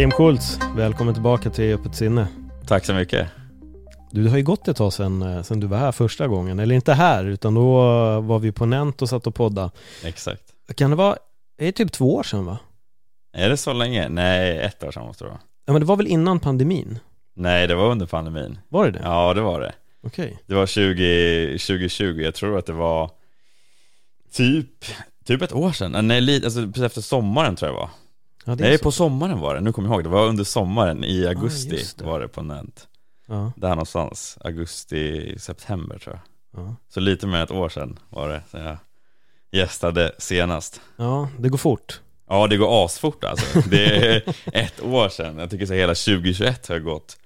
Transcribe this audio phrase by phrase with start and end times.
[0.00, 2.26] Kim Schultz, välkommen tillbaka till Öppet sinne.
[2.66, 3.28] Tack så mycket.
[4.10, 6.58] Du, det har ju gått ett tag sedan, eh, sedan du var här första gången,
[6.58, 7.70] eller inte här, utan då
[8.20, 9.70] var vi på Nent och satt och podda.
[10.04, 10.42] Exakt.
[10.74, 11.16] Kan det vara,
[11.58, 12.58] det är typ två år sedan va?
[13.32, 14.08] Är det så länge?
[14.08, 15.40] Nej, ett år sedan måste det vara.
[15.66, 16.98] Ja men det var väl innan pandemin?
[17.34, 18.58] Nej, det var under pandemin.
[18.68, 19.00] Var det det?
[19.04, 19.72] Ja, det var det.
[20.02, 20.38] Okej.
[20.46, 23.10] Det var 20, 2020, jag tror att det var
[24.32, 24.84] typ,
[25.24, 26.08] typ ett år sedan.
[26.08, 27.90] Nej, lite, alltså precis efter sommaren tror jag det var.
[28.44, 30.04] Ja, det är Nej, på sommaren var det, nu kommer jag ihåg.
[30.04, 32.04] Det var under sommaren, i augusti just det.
[32.04, 32.88] var det på Nent.
[33.26, 36.20] Ja, Där någonstans, augusti, september tror
[36.54, 36.64] jag.
[36.64, 36.76] ja.
[36.88, 38.76] Så lite mer än ett år sedan var det, sen jag
[39.52, 40.80] gästade senast.
[40.96, 42.00] ja, det går fort.
[42.28, 43.60] Ja, det går asfort alltså.
[43.60, 45.38] Det är ett år sedan.
[45.38, 47.16] Jag tycker så hela 2021 har gått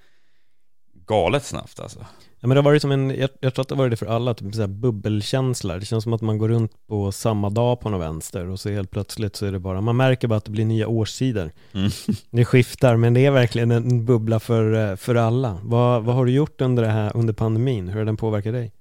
[1.06, 2.06] galet snabbt alltså.
[2.44, 3.96] Ja, men det har varit som en, jag, jag tror att det har varit det
[3.96, 5.78] för alla, typ så här bubbelkänsla.
[5.78, 8.70] Det känns som att man går runt på samma dag på något vänster och så
[8.70, 11.52] helt plötsligt så är det bara, man märker bara att det blir nya årstider.
[11.72, 11.90] Mm.
[12.30, 15.58] Det skiftar, men det är verkligen en bubbla för, eh, för alla.
[15.62, 17.88] Vad, vad har du gjort under det här, under pandemin?
[17.88, 18.72] Hur har den påverkat dig?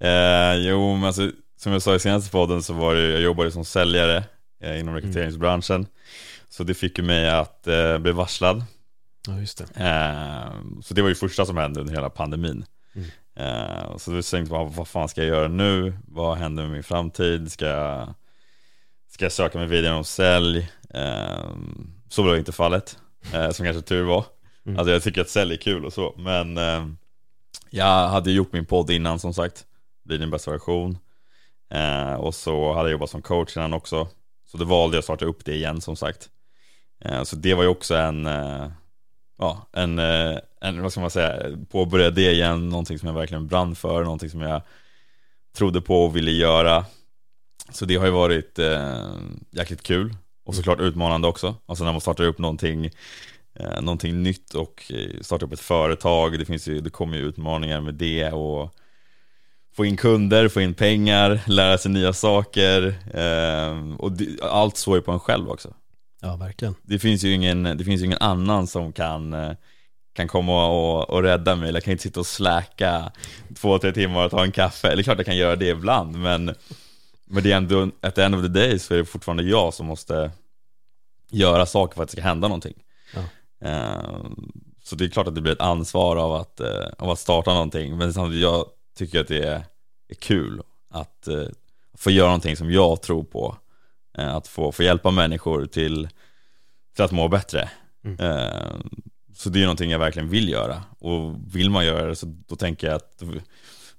[0.00, 1.30] Eh, jo, men alltså,
[1.60, 4.24] som jag sa i senaste podden så var det, jag jobbade som säljare
[4.62, 5.86] eh, inom rekryteringsbranschen.
[6.48, 8.64] Så det fick ju mig att eh, bli varslad.
[9.28, 9.84] Ja, just det.
[9.84, 12.64] Eh, så det var ju första som hände under hela pandemin.
[13.36, 15.98] Eh, så då tänkte jag, vad fan ska jag göra nu?
[16.08, 17.52] Vad händer med min framtid?
[17.52, 18.14] Ska jag,
[19.08, 20.70] ska jag söka mig vidare inom sälj?
[20.90, 21.50] Eh,
[22.08, 22.98] så blev inte fallet,
[23.34, 24.24] eh, som kanske tur var.
[24.66, 24.78] Mm.
[24.78, 26.86] Alltså jag tycker att sälj är kul och så, men eh,
[27.70, 29.66] jag hade gjort min podd innan som sagt,
[30.04, 30.98] Bli din bästa version.
[31.74, 34.08] Eh, och så hade jag jobbat som coach innan också.
[34.46, 36.28] Så då valde jag att starta upp det igen som sagt.
[37.24, 38.28] Så det var ju också en,
[39.42, 43.46] ja, en, eh, en, vad ska man säga, påbörja det igen, någonting som jag verkligen
[43.46, 44.62] brann för, någonting som jag
[45.56, 46.84] trodde på och ville göra.
[47.72, 49.16] Så det har ju varit eh,
[49.50, 50.14] jäkligt kul
[50.44, 51.54] och såklart utmanande också.
[51.66, 52.90] Alltså när man startar upp någonting,
[53.54, 57.22] eh, någonting nytt och eh, startar upp ett företag, det, finns ju, det kommer ju
[57.22, 58.74] utmaningar med det och
[59.76, 64.96] få in kunder, få in pengar, lära sig nya saker eh, och det, allt står
[64.96, 65.74] ju på en själv också
[66.24, 66.74] Ja, verkligen.
[66.82, 69.52] det finns ju ingen, det finns ingen annan som kan, eh,
[70.12, 71.68] kan komma och, och rädda mig.
[71.68, 73.12] Eller jag kan inte sitta och släka
[73.54, 74.88] två, tre timmar och ta en kaffe.
[74.88, 76.54] Eller klart jag kan göra det ibland, men,
[77.24, 79.74] men det är ändå, at the end of the day så är det fortfarande jag
[79.74, 80.30] som måste
[81.30, 82.74] göra saker för att det ska hända någonting.
[83.14, 83.20] Ja.
[83.68, 84.26] Eh,
[84.82, 87.52] så det är klart att det blir ett ansvar av att, eh, av att starta
[87.52, 88.66] någonting, men samtidigt jag
[88.98, 89.64] tycker att det är,
[90.08, 91.44] är kul att eh,
[91.98, 93.56] få göra någonting som jag tror på.
[94.18, 96.08] Eh, Att få, få hjälpa människor till,
[96.94, 97.70] till att må bättre.
[98.04, 98.18] Mm.
[98.20, 98.72] Eh,
[99.34, 100.82] Så det är någonting jag verkligen vill göra.
[100.98, 103.22] Och vill man göra det så då tänker jag att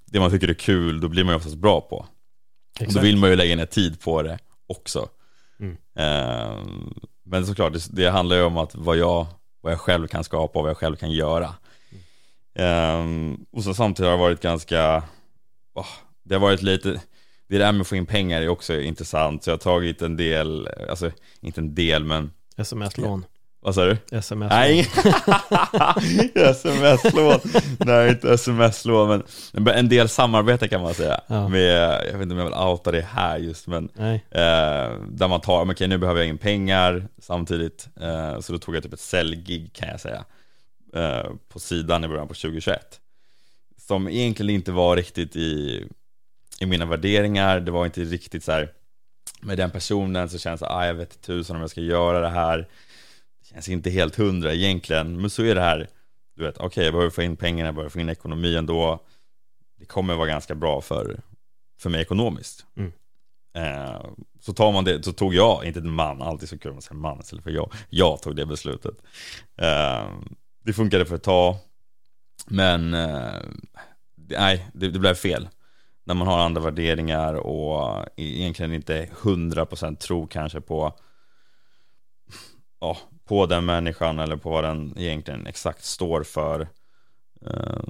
[0.05, 2.05] det man tycker är kul, då blir man ju oftast bra på.
[2.79, 5.09] Och då vill man ju lägga ner tid på det också.
[5.59, 5.77] Mm.
[5.95, 6.57] Eh,
[7.25, 9.25] Men såklart, det, det handlar ju om att vad jag,
[9.61, 11.53] vad jag själv kan skapa och vad jag själv kan göra.
[12.55, 13.03] Eh,
[13.51, 15.03] Och så samtidigt har det varit ganska,
[16.23, 17.01] det har varit lite,
[17.49, 19.43] det där med att få in pengar är också intressant.
[19.43, 21.11] Så jag har tagit en del, alltså
[21.41, 23.25] inte en del men, Sms-lån.
[23.61, 23.97] vad sa du?
[24.11, 24.49] Sms-lån.
[24.49, 24.87] Nej,
[26.35, 27.39] sms-lån.
[27.77, 31.21] Nej, inte sms-lån, men en del samarbete kan man säga.
[31.27, 31.47] Ja.
[31.47, 35.41] Med, jag vet inte om jag vill outa det här just, men eh, där man
[35.41, 37.87] tar, okej nu behöver jag in pengar samtidigt.
[38.01, 40.25] Eh, så då tog jag typ ett säljgig kan jag säga.
[40.95, 42.99] Eh, på sidan i början på 2021.
[43.87, 45.83] Som egentligen inte var riktigt i,
[46.59, 47.59] i mina värderingar.
[47.59, 48.71] Det var inte riktigt så här
[49.41, 52.29] med den personen så känns det, ah, jag vet tusan om jag ska göra det
[52.29, 52.57] här.
[53.39, 55.89] Det känns inte helt hundra egentligen, men så är det här,
[56.35, 58.99] du vet, okej jag behöver få in pengarna, jag behöver få in ekonomi ändå.
[59.79, 61.19] Det kommer vara ganska bra för,
[61.79, 62.65] för mig ekonomiskt.
[62.75, 62.91] Mm.
[63.55, 64.05] Eh,
[64.39, 66.81] så tar man det, så tog jag, inte en man, alltid så kul att man
[66.81, 68.95] säger man istället för jag, jag tog det beslutet.
[69.57, 70.07] Eh,
[70.65, 71.55] det funkade för ett tag,
[72.47, 73.41] men eh,
[74.15, 75.47] nej, det, det blev fel.
[76.03, 80.93] När man har andra värderingar och egentligen inte 100% tror kanske på
[82.79, 86.67] ja, på den människan eller på vad den egentligen exakt står för.
[87.45, 87.83] Eh,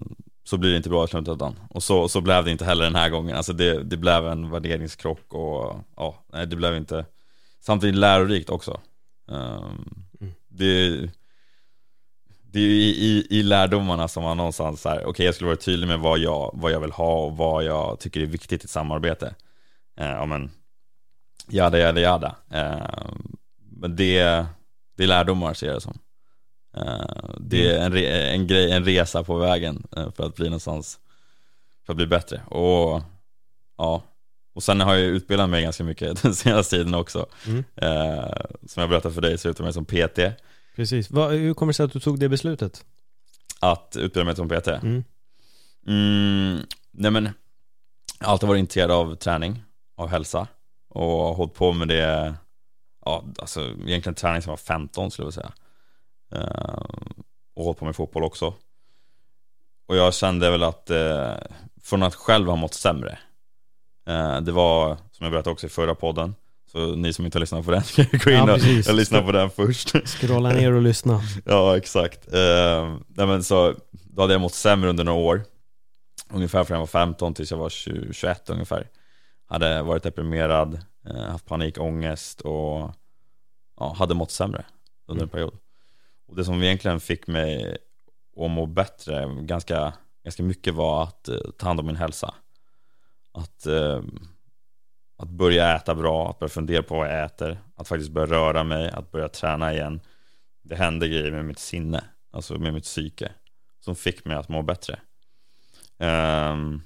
[0.43, 1.59] Så blir det inte bra i slutändan.
[1.69, 3.35] Och så, så blev det inte heller den här gången.
[3.35, 7.05] Alltså det, det blev en värderingskrock och ja, nej det blev inte
[7.65, 8.79] Samtidigt lärorikt också.
[9.25, 10.33] Um, mm.
[10.47, 11.09] Det,
[12.53, 15.47] det är i, i, i lärdomarna som man någonstans så här, okej okay, jag skulle
[15.47, 18.63] vara tydlig med vad jag, vad jag vill ha och vad jag tycker är viktigt
[18.63, 19.35] i ett samarbete.
[19.99, 20.51] Uh, ja men,
[21.49, 22.35] jada jada jada.
[22.55, 23.13] Uh,
[23.71, 24.45] men det,
[24.97, 25.99] det är lärdomar ser jag det som.
[26.77, 30.45] Uh, det är en, re, en, grej, en resa på vägen uh, för att bli
[30.45, 30.99] någonstans,
[31.85, 32.41] för att bli bättre.
[32.45, 33.01] Och
[33.77, 34.03] ja,
[34.55, 37.25] och sen har jag utbildat mig ganska mycket den senaste tiden också.
[37.47, 37.63] Mm.
[37.83, 38.33] Uh,
[38.67, 40.39] som jag berättade för dig så utbildade jag mig som PT.
[40.75, 42.85] Precis, Va, hur kommer det sig att du tog det beslutet?
[43.59, 44.67] Att utbilda mig som PT?
[44.67, 45.03] Mm.
[45.87, 47.29] Mm, nej men,
[48.19, 49.63] jag har alltid varit intresserad av träning,
[49.95, 50.47] av hälsa
[50.89, 52.33] och har hållit på med det,
[53.05, 55.53] ja alltså egentligen träning som var 15 skulle jag säga.
[56.35, 56.85] Uh,
[57.55, 58.53] och hållit på med fotboll också.
[59.87, 61.33] Och jag kände väl att, uh,
[61.81, 63.19] från att själv ha mått sämre,
[64.09, 66.35] uh, det var, som jag berättade också i förra podden,
[66.73, 69.21] så ni som inte har lyssnat på den kan gå in ja, och, och lyssna
[69.21, 70.07] på den först.
[70.07, 71.21] Scrolla ner och lyssna.
[71.45, 72.27] ja, exakt.
[72.27, 75.43] Uh, nej, men så, då hade jag mått sämre under några år.
[76.29, 78.87] Ungefär från jag var 15 tills jag var 20, 21 ungefär.
[79.45, 82.91] Hade varit deprimerad, uh, haft panikångest och
[83.79, 84.65] ja, hade mått sämre
[85.07, 85.29] under en mm.
[85.29, 85.57] period.
[86.27, 87.77] Och det som egentligen fick mig
[88.37, 89.93] att må bättre ganska,
[90.23, 92.33] ganska mycket var att uh, ta hand om min hälsa.
[93.33, 93.67] Att
[95.17, 98.63] att börja äta bra, att börja fundera på vad jag äter, att faktiskt börja röra
[98.63, 100.01] mig, att börja träna igen.
[100.63, 103.31] Det hände grejer med mitt sinne, alltså med mitt psyke,
[103.79, 104.99] som fick mig att må bättre.
[105.97, 106.83] Um,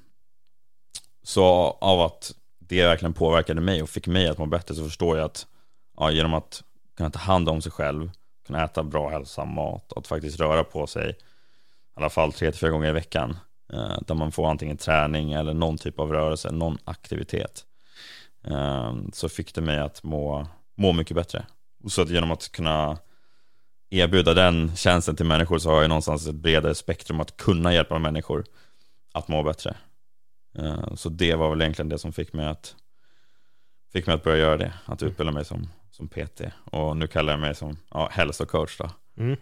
[1.24, 1.44] så
[1.81, 5.25] av att det verkligen påverkade mig och fick mig att må bättre så förstår jag
[5.25, 5.47] att
[5.97, 6.63] ja, genom att
[6.97, 8.12] kunna ta hand om sig själv,
[8.47, 11.15] kunna äta bra hälsosam mat att faktiskt röra på sig i
[11.95, 13.38] alla fall tre till fyra gånger i veckan
[13.74, 17.66] eh, där man får antingen träning eller någon typ av rörelse, någon aktivitet
[19.13, 21.45] så fick det mig att må, må mycket bättre.
[21.83, 22.97] Och så att genom att kunna
[23.89, 27.99] erbjuda den tjänsten till människor så har jag någonstans ett bredare spektrum att kunna hjälpa
[27.99, 28.45] människor
[29.13, 29.75] att må bättre.
[30.57, 32.75] Ehm, så det var väl egentligen det som fick mig att,
[33.94, 36.41] fick mig att börja göra det, att utbilda mig som, som PT.
[36.63, 38.89] Och nu kallar jag mig som ja, hälsocoach då.
[39.17, 39.38] Mm.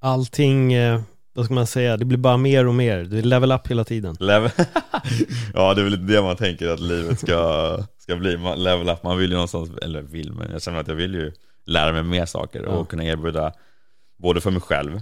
[0.00, 1.00] Allting eh,
[1.32, 3.84] vad ska man säga, det blir bara mer och mer, det är level up hela
[3.84, 4.16] tiden.
[4.20, 4.50] Level
[5.54, 9.18] Ja det är väl det man tänker att livet ska, ska bli, level up, man
[9.18, 11.32] vill ju någonstans, eller vill men jag känner att jag vill ju
[11.66, 12.84] lära mig mer saker och ja.
[12.84, 13.52] kunna erbjuda
[14.16, 15.00] både för mig själv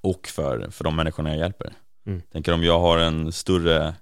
[0.00, 1.72] och för, för de människorna jag hjälper.
[2.06, 2.22] Mm.
[2.32, 3.94] Tänker om jag har en större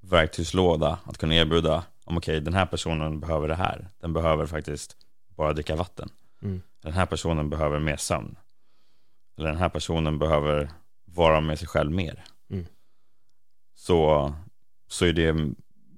[0.00, 4.46] verktygslåda att kunna erbjuda, om okej okay, den här personen behöver det här, den behöver
[4.46, 4.96] faktiskt
[5.36, 6.08] bara dricka vatten.
[6.42, 6.62] Mm.
[6.82, 8.36] Den här personen behöver mer sömn
[9.40, 10.70] eller den här personen behöver
[11.04, 12.24] vara med sig själv mer.
[12.50, 12.66] Mm.
[13.74, 14.32] Så,
[14.88, 15.54] så är det,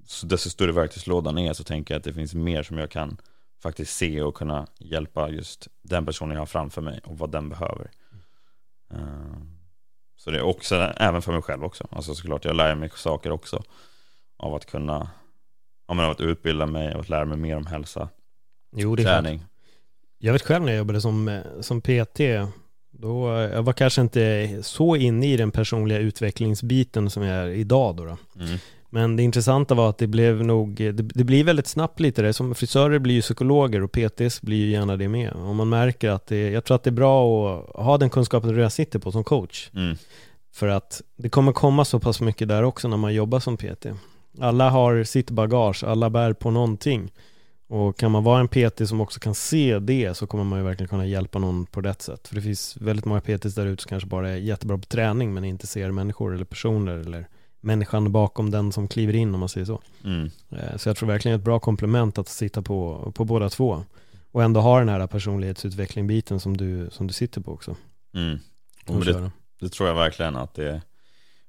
[0.06, 3.16] så desto större verktygslådan är så tänker jag att det finns mer som jag kan
[3.62, 7.48] faktiskt se och kunna hjälpa just den personen jag har framför mig och vad den
[7.48, 7.90] behöver.
[8.94, 9.36] Uh,
[10.16, 11.88] så det är också, även för mig själv också.
[11.90, 13.62] Alltså såklart, jag lär mig saker också
[14.36, 15.10] av att kunna,
[15.88, 18.08] ja, men av att utbilda mig och att lära mig mer om hälsa.
[18.76, 19.38] Jo, det är träning.
[19.38, 19.50] Klart.
[20.18, 22.20] Jag vet själv när jag jobbade som, som PT
[23.02, 27.96] då, jag var kanske inte så inne i den personliga utvecklingsbiten som jag är idag
[27.96, 28.04] då.
[28.04, 28.16] då.
[28.42, 28.58] Mm.
[28.90, 32.32] Men det intressanta var att det blev nog, det, det, blir väldigt snabbt lite det.
[32.32, 35.32] Som frisörer blir ju psykologer och PTs blir ju gärna det med.
[35.32, 37.24] Och man märker att det, jag tror att det är bra
[37.74, 39.70] att ha den kunskapen du redan sitter på som coach.
[39.74, 39.96] Mm.
[40.52, 43.86] För att det kommer komma så pass mycket där också när man jobbar som PT.
[44.40, 47.12] Alla har sitt bagage, alla bär på någonting.
[47.72, 50.64] Och kan man vara en PT som också kan se det så kommer man ju
[50.64, 52.28] verkligen kunna hjälpa någon på rätt sätt.
[52.28, 55.34] För det finns väldigt många PTs där ute som kanske bara är jättebra på träning
[55.34, 57.28] men inte ser människor eller personer eller
[57.60, 59.80] människan bakom den som kliver in om man säger så.
[60.04, 60.30] Mm.
[60.50, 63.84] Eh, så jag tror verkligen ett bra komplement att sitta på, på båda två.
[64.32, 67.76] Och ändå ha den här personlighetsutveckling-biten som du, som du sitter på också.
[68.14, 68.38] Mm.
[68.86, 70.80] Det, det, tror jag verkligen att det är.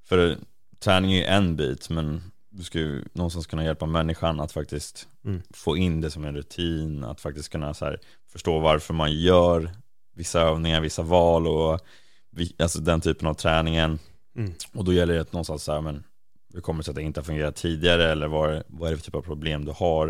[0.04, 0.38] För
[0.80, 2.22] träning är ju en bit men
[2.54, 5.42] du ska ju någonstans kunna hjälpa människan att faktiskt mm.
[5.54, 8.00] få in det som en rutin, att faktiskt kunna så här,
[8.32, 9.72] förstå varför man gör
[10.16, 11.80] vissa övningar, vissa val och
[12.60, 14.00] alltså den typen av träningen.
[14.36, 14.54] Mm.
[14.74, 16.04] Och då gäller det att någonstans så här, men
[16.54, 18.98] hur kommer det sig att det inte har fungerat tidigare eller vad, vad är det
[18.98, 20.10] för typ av problem du har?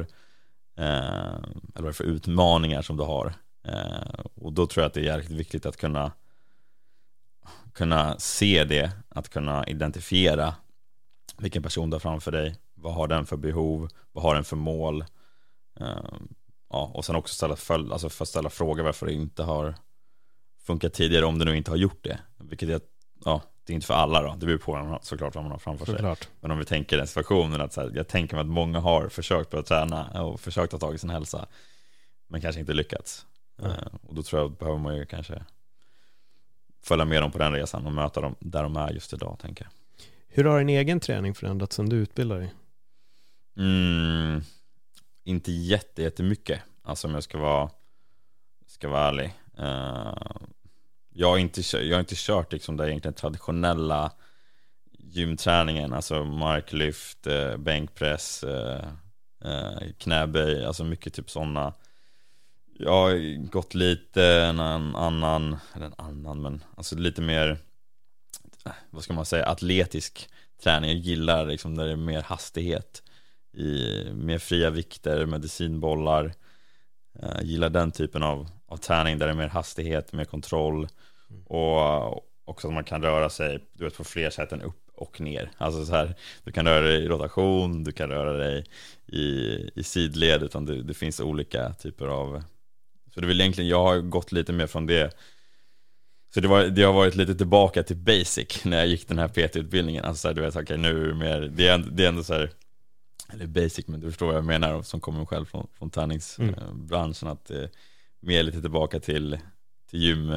[0.77, 3.33] Eh, eller vad är det för utmaningar som du har?
[3.67, 6.11] Eh, och då tror jag att det är jäkligt viktigt att kunna
[7.73, 10.55] kunna se det, att kunna identifiera
[11.43, 14.55] vilken person du har framför dig, vad har den för behov, vad har den för
[14.55, 15.05] mål.
[15.81, 16.13] Uh,
[16.69, 19.75] ja, och sen också ställa, följ, alltså för ställa frågor varför det inte har
[20.63, 22.19] funkat tidigare om det nu inte har gjort det.
[22.37, 22.81] Vilket jag
[23.25, 25.85] ja, det är inte för alla då, det beror på såklart vad man har framför
[25.85, 25.95] sig.
[25.95, 26.29] Såklart.
[26.39, 29.09] Men om vi tänker den situationen, att så här, jag tänker mig att många har
[29.09, 31.45] försökt börja träna och försökt ta tag i sin hälsa,
[32.27, 33.25] men kanske inte lyckats.
[33.61, 33.73] Mm.
[34.01, 35.43] Och då tror jag att behöver man ju kanske
[36.83, 39.65] följa med dem på den resan och möta dem där de är just idag, tänker
[39.65, 39.82] jag.
[40.35, 42.53] Hur har din egen träning förändrats sen du utbildade dig?
[43.57, 44.41] Mm,
[45.23, 47.69] inte jätte, jättemycket, alltså om jag ska vara,
[48.67, 49.33] ska vara ärlig.
[49.59, 50.47] Uh,
[51.09, 54.11] jag, har inte, jag har inte kört liksom den egentligen traditionella
[54.91, 61.73] gymträningen, alltså marklyft, uh, bänkpress, uh, knäböj, alltså mycket typ sådana.
[62.79, 67.57] Jag har gått lite en annan, eller en annan men alltså lite mer,
[68.89, 70.29] vad ska man säga, atletisk
[70.63, 70.89] träning.
[70.89, 73.03] Jag gillar liksom när det är mer hastighet,
[73.53, 76.33] i mer fria vikter, medicinbollar.
[77.19, 80.87] Eh, jag gillar den typen av, av träning där det är mer hastighet, mer kontroll
[81.45, 82.15] och
[82.45, 85.51] också att man kan röra sig du vet, på fler sätt än upp och ner.
[85.57, 88.65] Alltså så här, du kan röra dig i rotation, du kan röra dig
[89.07, 89.21] i,
[89.75, 92.43] i sidled, utan det, det finns olika typer av
[93.13, 95.17] Så det är väl egentligen, jag har gått lite mer från det
[96.33, 99.27] så det, var, det har varit lite tillbaka till basic när jag gick den här
[99.27, 102.09] PT-utbildningen Alltså så här, du vet, okej okay, nu är mer, det är, det är
[102.09, 102.49] ändå så här
[103.33, 107.33] Eller basic, men du förstår vad jag menar som kommer själv från, från träningsbranschen mm.
[107.33, 107.69] Att är
[108.19, 109.39] mer lite tillbaka till,
[109.89, 110.31] till gym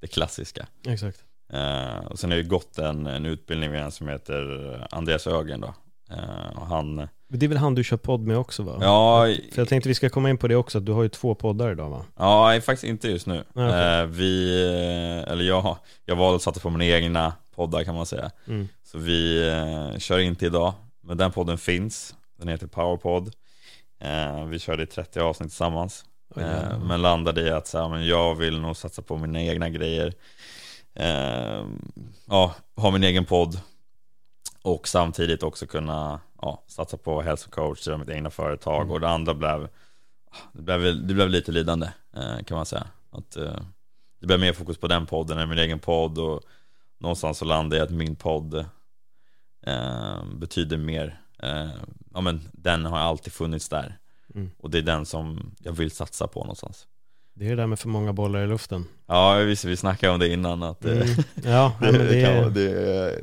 [0.00, 0.66] det klassiska.
[0.86, 1.24] Exakt.
[1.54, 5.60] Uh, och sen har jag gått en, en utbildning med en som heter Andreas Ögren
[5.60, 5.74] då.
[6.12, 7.08] Uh, och han...
[7.38, 8.78] Det är väl han du kör podd med också va?
[8.80, 9.26] Ja.
[9.52, 11.34] För jag tänkte vi ska komma in på det också, att du har ju två
[11.34, 12.04] poddar idag va?
[12.16, 13.44] Ja, faktiskt inte just nu.
[13.54, 14.02] Ah, okay.
[14.02, 14.62] uh, vi,
[15.28, 18.30] eller jag, jag valde att sätta på mina egna poddar kan man säga.
[18.48, 18.68] Mm.
[18.84, 19.50] Så vi
[19.98, 20.72] kör inte idag,
[21.02, 22.14] men den podden finns.
[22.38, 23.32] Den heter Powerpod.
[24.48, 26.04] vi körde i 30 avsnitt tillsammans.
[26.36, 29.68] Eh, men landade i att så här, men jag vill nog satsa på mina egna
[29.68, 30.12] grejer.
[30.94, 31.64] Eh,
[32.28, 33.60] ja, ha min egen podd.
[34.64, 38.82] Och samtidigt också kunna ja, satsa på hälsocoach, driva mitt egna företag.
[38.82, 38.90] Mm.
[38.90, 39.68] Och det andra blev,
[40.52, 42.86] det blev, det blev lite lidande eh, kan man säga.
[43.10, 43.60] Att, eh,
[44.20, 46.18] det blev mer fokus på den podden än min egen podd.
[46.18, 46.42] Och
[46.98, 48.54] någonstans så landade jag att min podd
[49.66, 51.20] eh, betyder mer.
[51.38, 51.70] Eh,
[52.14, 53.98] ja, men den har alltid funnits där.
[54.34, 54.50] Mm.
[54.58, 56.86] Och det är den som jag vill satsa på någonstans.
[57.34, 58.84] Det är det där med för många bollar i luften.
[59.06, 61.08] Ja, visst, vi snackade om det innan att mm.
[61.44, 62.50] ja, det, det, det, är...
[62.50, 62.70] det,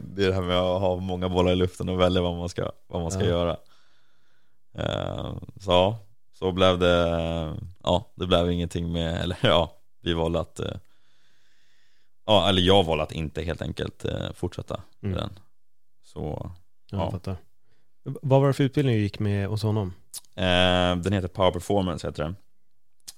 [0.04, 2.50] det är det här med att ha många bollar i luften och välja vad man
[2.50, 3.30] ska, vad man ska ja.
[3.30, 3.58] göra.
[4.80, 5.96] Uh, så,
[6.34, 6.98] så blev det,
[7.84, 10.72] ja, det blev ingenting med, eller ja, vi valde att, uh,
[12.26, 15.24] ja, eller jag valde att inte helt enkelt fortsätta med mm.
[15.24, 15.40] den.
[16.04, 16.52] Så,
[16.92, 16.98] ja.
[16.98, 17.36] Jag fattar.
[18.04, 19.94] Vad var det för utbildning du gick med hos honom?
[20.36, 22.36] Eh, den heter Power Performance heter den.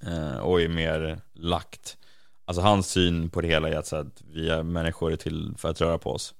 [0.05, 1.98] Eh, och är mer lagt.
[2.45, 5.53] Alltså hans syn på det hela är att, så att vi är människor är till
[5.57, 6.33] för att röra på oss.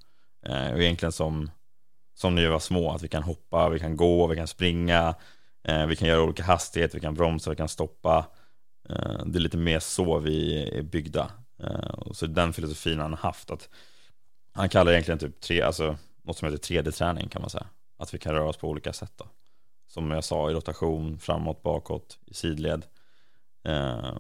[0.46, 1.52] Eh, och egentligen som,
[2.16, 5.16] som när vi var små, att vi kan hoppa, vi kan gå, vi kan springa,
[5.64, 8.26] eh, vi kan göra olika hastigheter, vi kan bromsa, vi kan stoppa.
[8.90, 11.32] Eh, det är lite mer så vi är byggda.
[11.64, 13.70] Eh, så den filosofin han har haft, att
[14.54, 17.68] han kallar det egentligen typ tre, alltså något som heter 3D-träning kan man säga.
[17.98, 19.26] Att vi kan röra oss på olika sätt då
[19.94, 22.86] som jag sa i rotation, framåt, bakåt, i sidled.
[23.64, 24.18] Eh,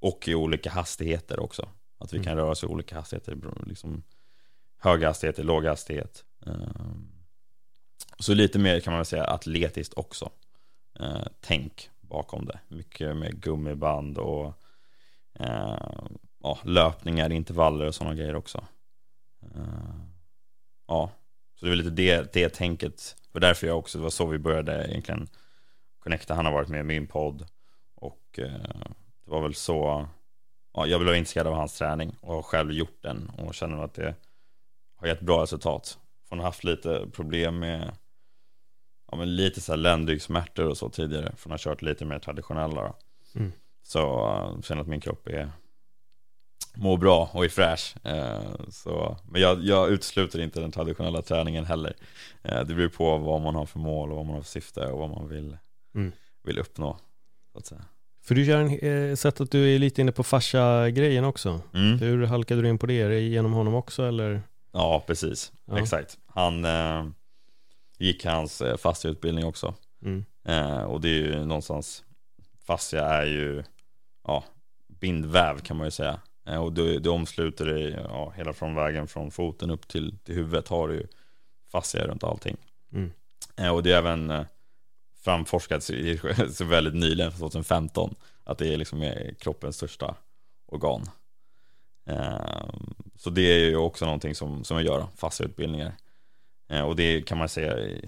[0.00, 1.68] och i olika hastigheter också.
[1.98, 2.24] Att vi mm.
[2.24, 4.02] kan röra oss i olika hastigheter, liksom
[4.78, 6.24] hög hastighet, låg hastighet.
[6.46, 6.94] Eh,
[8.18, 10.30] så lite mer kan man säga atletiskt också.
[11.00, 12.60] Eh, tänk bakom det.
[12.68, 14.46] Mycket med gummiband och
[15.34, 16.06] eh,
[16.42, 18.66] ja, löpningar, intervaller och sådana grejer också.
[19.42, 20.00] Eh,
[20.86, 21.10] ja,
[21.54, 24.38] så det är lite det, det tänket var därför jag också, det var så vi
[24.38, 25.28] började egentligen
[25.98, 26.34] connecta.
[26.34, 27.46] Han har varit med i min podd
[28.04, 28.52] och eh,
[29.24, 30.06] det var väl så,
[30.72, 33.94] ja, jag blev intresserad av hans träning och har själv gjort den och känner att
[33.94, 34.14] det
[34.96, 35.98] har gett bra resultat.
[36.28, 37.96] Från att ha haft lite problem med
[39.10, 41.32] ja, men lite så här ländryggsmärtor och så tidigare.
[41.36, 42.94] Från att ha kört lite mer traditionella.
[43.34, 43.52] Mm.
[43.82, 45.52] Så uh, känner att min kropp är
[46.76, 48.06] mår bra och är fräsch.
[48.06, 51.94] Eh, så, men jag, jag utesluter inte den traditionella träningen heller.
[52.42, 54.86] Eh, det beror på vad man har för mål och vad man har för syfte
[54.86, 55.56] och vad man vill,
[55.94, 56.12] mm.
[56.42, 56.96] vill uppnå.
[57.52, 57.84] Så att säga.
[58.24, 61.60] För du en, eh, sett att du är lite inne på fascia-grejen också.
[61.74, 61.98] Mm.
[61.98, 63.00] Hur halkade du in på det?
[63.00, 64.42] Är det genom honom också eller?
[64.72, 65.52] Ja, precis.
[65.64, 65.78] Ja.
[65.78, 66.18] Exakt.
[66.26, 67.06] Han eh,
[67.98, 69.74] gick hans eh, fasciautbildning också.
[70.04, 70.24] Mm.
[70.44, 72.04] Eh, och det är ju någonstans,
[72.66, 73.62] fascia är ju
[74.26, 74.44] ja,
[75.00, 76.20] bindväv kan man ju säga.
[76.46, 80.34] Eh, och det, det omsluter dig ja, hela från vägen från foten upp till, till
[80.34, 81.06] huvudet har du
[81.72, 82.56] fascia runt allting.
[82.92, 83.12] Mm.
[83.56, 84.44] Eh, och det är även
[85.24, 85.90] framforskats
[86.56, 88.14] så väldigt nyligen, 2015,
[88.44, 90.16] att det är liksom eh, kroppens största
[90.66, 91.06] organ.
[92.06, 95.92] Ehm, så det är ju också någonting som, som jag gör, fasta utbildningar.
[96.68, 97.98] Ehm, och det kan man säga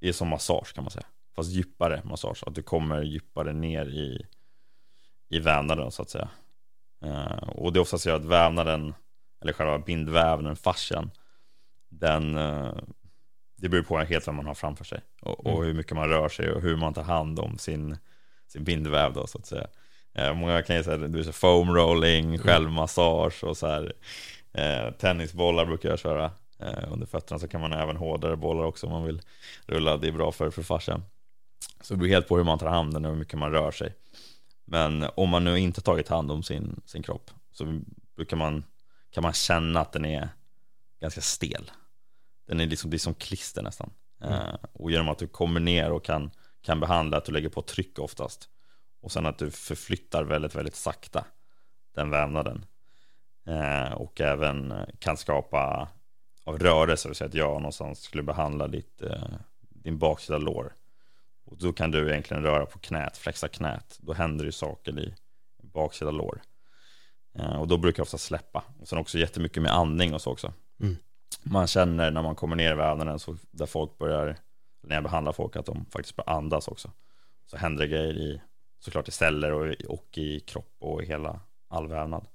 [0.00, 1.06] är som massage kan man säga.
[1.36, 4.26] Fast djupare massage, att du kommer djupare ner i,
[5.28, 6.28] i vävnaden så att säga.
[7.04, 8.94] Ehm, och det är oftast så att vävnaden,
[9.42, 11.10] eller själva bindvävnaden, fascian,
[11.88, 12.74] den, eh,
[13.62, 15.00] det beror på helt vad man har framför sig.
[15.20, 15.66] Och, och, mm.
[15.66, 17.96] hur mycket man rör sig och hur man tar hand om sin,
[18.48, 19.66] sin bindväv då så att säga.
[20.14, 22.38] Eh, många kan ju säga du foam rolling, mm.
[22.38, 23.92] självmassage och så här.
[24.52, 28.86] Eh, tennisbollar brukar jag köra eh, under fötterna så kan man även hårdare bollar också
[28.86, 29.20] om man vill
[29.66, 29.96] rulla.
[29.96, 31.04] Det är bra för, för fascian.
[31.80, 33.70] Så det beror helt på hur man tar hand om och hur mycket man rör
[33.70, 33.94] sig.
[34.64, 37.80] Men om man nu inte tagit hand om sin, sin kropp så
[38.16, 38.64] brukar man,
[39.10, 40.28] kan man känna att den är
[41.00, 41.70] ganska stel.
[42.52, 43.90] Den är liksom, det är som klister nästan.
[44.20, 44.34] Mm.
[44.34, 46.30] Eh, och genom att du kommer ner och kan,
[46.62, 48.48] kan behandla, att du lägger på tryck oftast.
[49.00, 51.24] Och sen att du förflyttar väldigt, väldigt sakta
[51.94, 52.64] den vävnaden.
[53.46, 55.88] Eh, och även kan skapa
[56.44, 60.74] av rörelse, så att jag någonstans skulle behandla ditt, eh, din baksida lår.
[61.44, 63.98] Och då kan du egentligen röra på knät, flexa knät.
[64.00, 65.14] Då händer det saker i
[65.62, 66.42] baksida lår.
[67.38, 68.64] Eh, och då brukar jag ofta släppa.
[68.80, 70.52] Och sen också jättemycket med andning och så också.
[70.80, 70.96] Mm.
[71.42, 74.36] Man känner när man kommer ner i vävnaden, så där folk börjar,
[74.82, 76.90] när jag behandlar folk, att de faktiskt börjar andas också.
[77.46, 78.40] Så händer det grejer i,
[78.80, 82.26] såklart i celler och, och i kropp och i hela all vävnad.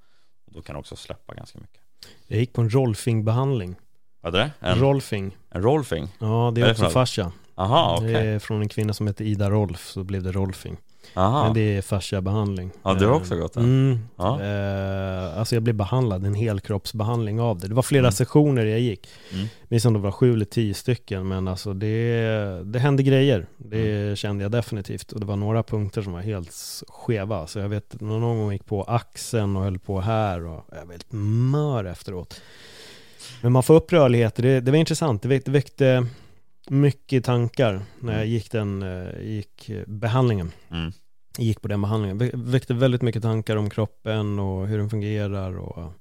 [0.45, 1.81] Och då kan det också släppa ganska mycket.
[2.27, 3.75] Jag gick på en rolfing-behandling.
[4.21, 4.51] Vad är det?
[4.59, 5.37] En, rolfing.
[5.49, 6.07] En rolfing?
[6.19, 7.31] Ja, det är, är också fascia.
[7.57, 8.13] Aha, okay.
[8.13, 10.77] Det är från en kvinna som heter Ida Rolf, så blev det rolfing.
[11.13, 11.43] Aha.
[11.43, 12.71] Men det är fasciabehandling.
[12.83, 13.63] Ja, du har också gått den?
[13.63, 13.99] Mm.
[14.15, 14.41] Ja.
[14.41, 17.67] Eh, alltså jag blev behandlad, en helkroppsbehandling av det.
[17.67, 18.11] Det var flera mm.
[18.11, 19.09] sessioner jag gick.
[19.33, 19.47] Mm.
[19.67, 23.47] Minns om det var sju eller tio stycken, men alltså det, det hände grejer.
[23.57, 24.15] Det mm.
[24.15, 25.11] kände jag definitivt.
[25.11, 27.47] Och det var några punkter som var helt skeva.
[27.47, 30.91] Så jag vet, någon gång gick på axeln och höll på här och jag var
[30.91, 31.11] helt
[31.51, 32.41] mör efteråt.
[33.41, 35.21] Men man får upp rörligheter, det, det var intressant.
[35.21, 36.07] Det väckte, det väckte
[36.69, 38.33] mycket tankar när jag mm.
[38.33, 40.51] gick den, eh, gick behandlingen.
[40.71, 40.91] Mm.
[41.37, 42.31] gick på den behandlingen.
[42.51, 45.93] Väckte väldigt mycket tankar om kroppen och hur den fungerar och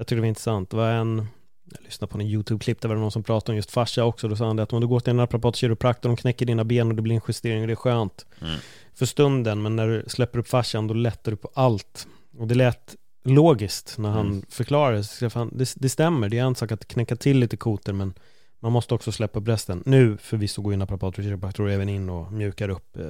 [0.00, 0.70] jag tyckte det var intressant.
[0.70, 1.26] Det var en,
[1.70, 4.28] jag lyssnade på en YouTube-klipp, där var det någon som pratade om just fascia också.
[4.28, 6.64] Då sa han det att om du går till en naprapat kiropraktor, de knäcker dina
[6.64, 8.58] ben och det blir en justering och det är skönt mm.
[8.94, 9.62] för stunden.
[9.62, 12.06] Men när du släpper upp fascian, då lättar du på allt.
[12.38, 14.42] Och det lät logiskt när han mm.
[14.48, 15.02] förklarade.
[15.52, 18.14] Det, det stämmer, det är en sak att knäcka till lite koter, men
[18.60, 19.82] man måste också släppa upp resten.
[19.86, 23.04] Nu förvisso går ju naprapater och kiropraktorer även in och mjukar upp eh,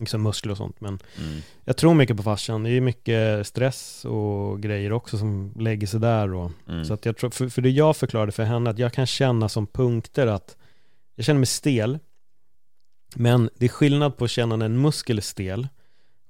[0.00, 0.80] liksom muskler och sånt.
[0.80, 1.40] Men mm.
[1.64, 2.62] jag tror mycket på fascian.
[2.62, 6.34] Det är mycket stress och grejer också som lägger sig där.
[6.34, 6.84] Och, mm.
[6.84, 9.48] Så att jag tror, för, för det jag förklarade för henne, att jag kan känna
[9.48, 10.56] som punkter att
[11.14, 11.98] jag känner mig stel.
[13.14, 15.68] Men det är skillnad på att känna när en muskel är stel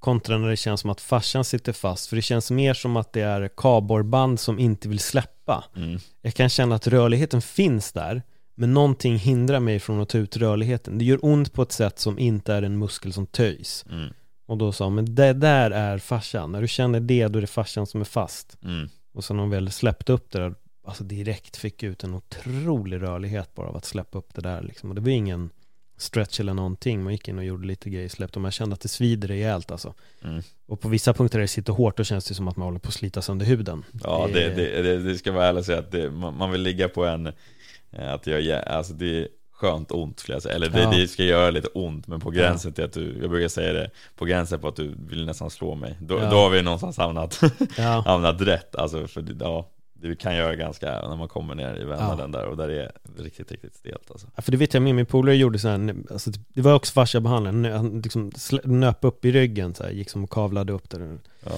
[0.02, 2.06] kontra när det känns som att fascian sitter fast.
[2.06, 5.64] För det känns mer som att det är kaborband som inte vill släppa.
[5.76, 5.98] Mm.
[6.22, 8.22] Jag kan känna att rörligheten finns där,
[8.62, 10.98] men någonting hindrar mig från att ta ut rörligheten.
[10.98, 13.84] Det gör ont på ett sätt som inte är en muskel som töjs.
[13.90, 14.10] Mm.
[14.46, 16.52] Och då sa hon, men det där är fascian.
[16.52, 18.58] När du känner det, då är det fascian som är fast.
[18.64, 18.88] Mm.
[19.12, 23.02] Och sen när hon väl släppte upp det där, alltså direkt fick ut en otrolig
[23.02, 24.88] rörlighet bara av att släppa upp det där liksom.
[24.88, 25.50] Och det var ingen
[25.96, 27.02] stretch eller någonting.
[27.02, 29.70] Man gick in och gjorde lite grejer, släppte och man kände att det svider rejält
[29.70, 29.94] alltså.
[30.24, 30.42] Mm.
[30.66, 32.78] Och på vissa punkter där det sitter hårt, då känns det som att man håller
[32.78, 33.84] på att slita sönder huden.
[34.04, 36.88] Ja, det, det, det, det ska vara ärligt att säga att man, man vill ligga
[36.88, 37.32] på en
[37.98, 39.28] att jag, alltså det är
[39.62, 40.54] skönt ont skulle jag säga.
[40.54, 40.90] Eller det, ja.
[40.90, 42.74] det ska göra lite ont, men på gränsen ja.
[42.74, 45.74] till att du, jag brukar säga det, på gränsen på att du vill nästan slå
[45.74, 45.96] mig.
[46.00, 46.30] Då, ja.
[46.30, 47.40] då har vi någonstans hamnat,
[48.04, 48.76] hamnat rätt.
[48.76, 52.56] Alltså för ja, det kan göra ganska, när man kommer ner i vändaren där och
[52.56, 54.26] där är riktigt, riktigt stelt alltså.
[54.36, 56.92] Ja, för det vet jag med, min polare gjorde så här, alltså, det var också
[56.92, 58.32] fasciabehandling, han liksom
[58.64, 61.18] nöp upp i ryggen så här, gick som och kavlade upp där.
[61.44, 61.52] Ja.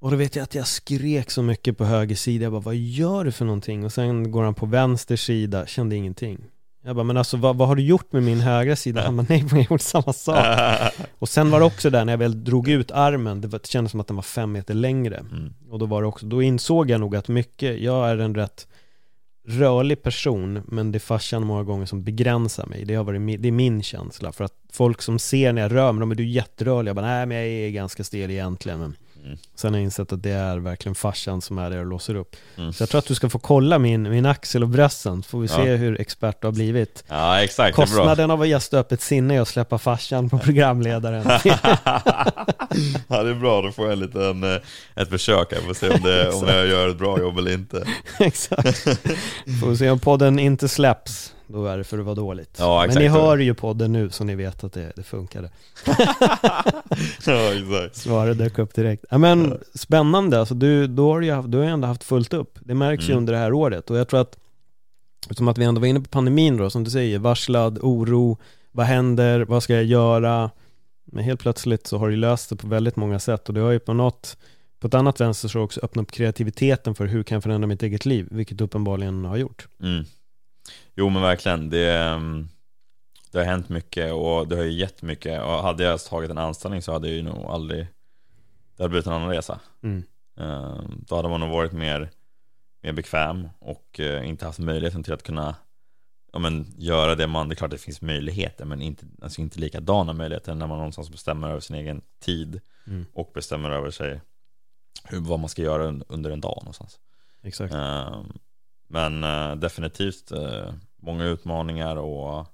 [0.00, 2.76] Och då vet jag att jag skrek så mycket på höger sida, jag bara vad
[2.76, 3.84] gör du för någonting?
[3.84, 6.38] Och sen går han på vänster sida, kände ingenting.
[6.84, 9.02] Jag bara men alltså vad, vad har du gjort med min högra sida?
[9.02, 10.46] Han bara nej men jag gjort samma sak.
[11.18, 13.66] Och sen var det också där när jag väl drog ut armen, det, var, det
[13.66, 15.16] kändes som att den var fem meter längre.
[15.16, 15.52] Mm.
[15.70, 18.66] Och då var det också, då insåg jag nog att mycket, jag är en rätt
[19.46, 22.84] rörlig person men det är farsan många gånger som begränsar mig.
[22.84, 24.32] Det har varit det är min känsla.
[24.32, 26.88] För att folk som ser när jag rör mig, de är du jätterörlig.
[26.88, 29.38] Jag bara nej men jag är ganska stel egentligen men Mm.
[29.54, 32.36] Sen har jag insett att det är verkligen farsan som är där och låser upp.
[32.56, 32.72] Mm.
[32.72, 35.40] Så jag tror att du ska få kolla min, min axel och brösten, så får
[35.40, 35.76] vi se ja.
[35.76, 37.04] hur expert du har blivit.
[37.08, 37.76] Ja, exakt.
[37.76, 41.24] Kostnaden av att gästa öppet sinne är att släppa farsan på programledaren.
[43.08, 43.62] ja, det är bra.
[43.62, 44.56] Då får jag en liten, eh,
[44.94, 47.86] ett försök här, får se om, det, om jag gör ett bra jobb eller inte.
[48.18, 48.78] exakt.
[49.60, 51.32] Får vi se om podden inte släpps.
[51.52, 52.56] Då är det för att vara dåligt.
[52.58, 55.50] Ja, Men ni hör ju podden nu så ni vet att det, det funkade.
[57.26, 57.96] ja, exakt.
[57.96, 59.04] Svaret dök upp direkt.
[59.10, 62.34] Ja, men spännande, alltså du, då har du, haft, du har ju ändå haft fullt
[62.34, 62.58] upp.
[62.60, 63.10] Det märks mm.
[63.10, 64.38] ju under det här året och jag tror att,
[65.30, 68.38] som att vi ändå var inne på pandemin då, som du säger, varslad, oro,
[68.72, 70.50] vad händer, vad ska jag göra?
[71.04, 73.70] Men helt plötsligt så har du löst det på väldigt många sätt och det har
[73.70, 74.36] ju på något
[74.80, 77.82] på ett annat vänster så också öppnat upp kreativiteten för hur kan jag förändra mitt
[77.82, 79.68] eget liv, vilket uppenbarligen har gjort.
[79.82, 80.04] Mm.
[80.94, 82.48] Jo men verkligen, det, mm,
[83.32, 86.38] det har hänt mycket och det har ju gett mycket och hade jag tagit en
[86.38, 87.86] anställning så hade jag ju nog aldrig,
[88.76, 89.60] det hade blivit en annan resa.
[89.82, 90.02] Mm.
[90.36, 92.10] Ehm, då hade man nog varit mer,
[92.82, 95.54] mer bekväm och eh, inte haft möjligheten till att kunna
[96.32, 99.60] ja, men, göra det man, det är klart det finns möjligheter men inte, alltså inte
[99.60, 103.06] likadana möjligheter när man någonstans bestämmer över sin egen tid mm.
[103.12, 104.20] och bestämmer över sig
[105.04, 106.98] hur, vad man ska göra under en dag någonstans.
[107.42, 107.74] Exakt.
[107.74, 108.22] Uh,
[108.90, 112.46] men uh, definitivt uh, många utmaningar och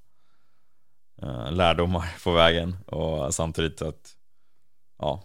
[1.23, 4.17] uh, lärdomar på vägen och samtidigt att
[4.99, 5.23] ja,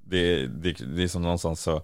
[0.00, 1.82] det, det, det är som någonstans så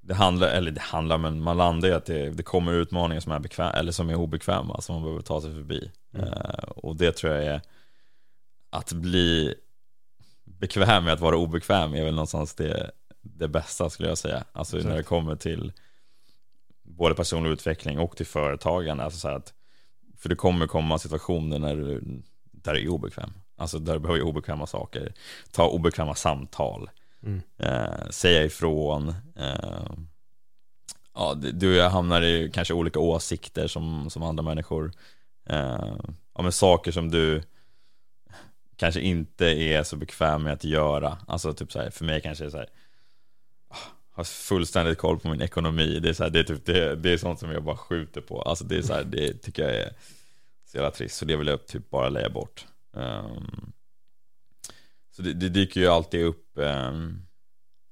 [0.00, 3.32] det handlar, eller det handlar, men man landar i att det, det kommer utmaningar som
[3.32, 5.90] är bekväm, eller som är obekväma, som man behöver ta sig förbi.
[6.14, 6.28] Mm.
[6.76, 7.60] och det tror jag är
[8.70, 9.54] att bli
[10.44, 12.90] bekväm med att vara obekväm är väl någonstans det
[13.36, 14.44] det bästa skulle jag säga.
[14.52, 14.88] Alltså Exakt.
[14.88, 15.72] när det kommer till
[16.98, 19.04] både personlig utveckling och till företagande.
[19.04, 19.54] Alltså så att,
[20.16, 22.02] för det kommer komma situationer när du,
[22.52, 23.30] där du är obekväm.
[23.56, 25.12] Alltså där du behöver obekväma saker.
[25.52, 26.90] Ta obekväma samtal.
[27.22, 27.40] Mm.
[27.58, 29.08] Eh, säga ifrån.
[29.36, 29.90] Eh,
[31.14, 34.92] ja, du och jag hamnar i kanske olika åsikter som, som andra människor.
[35.48, 35.96] Eh,
[36.34, 37.42] ja, men saker som du
[38.76, 41.18] kanske inte är så bekväm med att göra.
[41.26, 42.68] Alltså typ så här, för mig kanske det är så här,
[44.18, 45.98] har fullständigt koll på min ekonomi.
[45.98, 48.20] Det är, så här, det, är typ, det, det är sånt som jag bara skjuter
[48.20, 48.42] på.
[48.42, 49.92] Alltså det är så här, det tycker jag är
[50.66, 51.16] så jävla trist.
[51.16, 52.66] Så det vill jag typ bara lägga bort.
[52.92, 53.72] Um,
[55.10, 57.26] så det, det, dyker ju alltid upp um,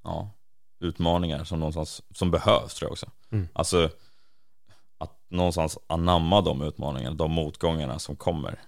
[0.04, 0.30] ja,
[0.80, 3.10] utmaningar som någonstans som behövs tror jag också.
[3.30, 3.48] Mm.
[3.52, 3.90] Alltså
[4.98, 8.60] att någonstans anamma de utmaningarna, de motgångarna som kommer.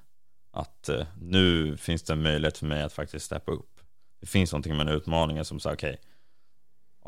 [0.53, 3.81] Att uh, nu finns det en möjlighet för mig att faktiskt steppa upp.
[4.21, 6.08] Det finns någonting med en utmaning som säger okej, okay,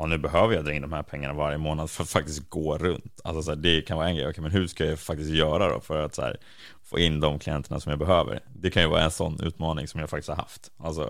[0.01, 2.77] ja, nu behöver jag dra in de här pengarna varje månad för att faktiskt gå
[2.77, 3.21] runt.
[3.23, 5.73] Alltså så här, det kan vara en grej, okay, men hur ska jag faktiskt göra
[5.73, 6.37] då för att så här,
[6.83, 8.39] få in de klienterna som jag behöver?
[8.55, 10.71] Det kan ju vara en sån utmaning som jag faktiskt har haft.
[10.77, 11.09] Alltså,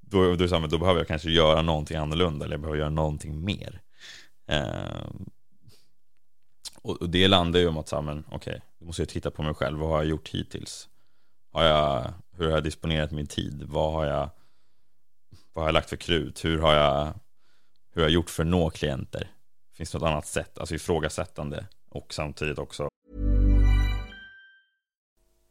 [0.00, 3.44] då, då, då, då behöver jag kanske göra någonting annorlunda eller jag behöver göra någonting
[3.44, 3.80] mer.
[4.48, 5.10] Eh,
[6.82, 9.30] och, och, det landar ju om att, så men okej, okay, då måste jag titta
[9.30, 9.78] på mig själv.
[9.78, 10.88] Vad har jag gjort hittills?
[11.52, 13.62] Har jag, hur har jag disponerat min tid?
[13.66, 14.30] Vad har jag,
[15.52, 16.44] vad har jag lagt för krut?
[16.44, 17.14] Hur har jag
[17.92, 19.30] hur jag har gjort för att nå klienter.
[19.76, 22.88] Finns det något annat sätt, alltså ifrågasättande och samtidigt också.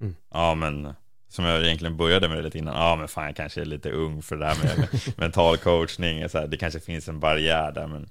[0.00, 0.14] Mm.
[0.32, 0.94] Ja men
[1.28, 4.22] som jag egentligen började med lite innan, ja men fan jag kanske är lite ung
[4.22, 8.08] för det där med mental coachning, så här, det kanske finns en barriär där men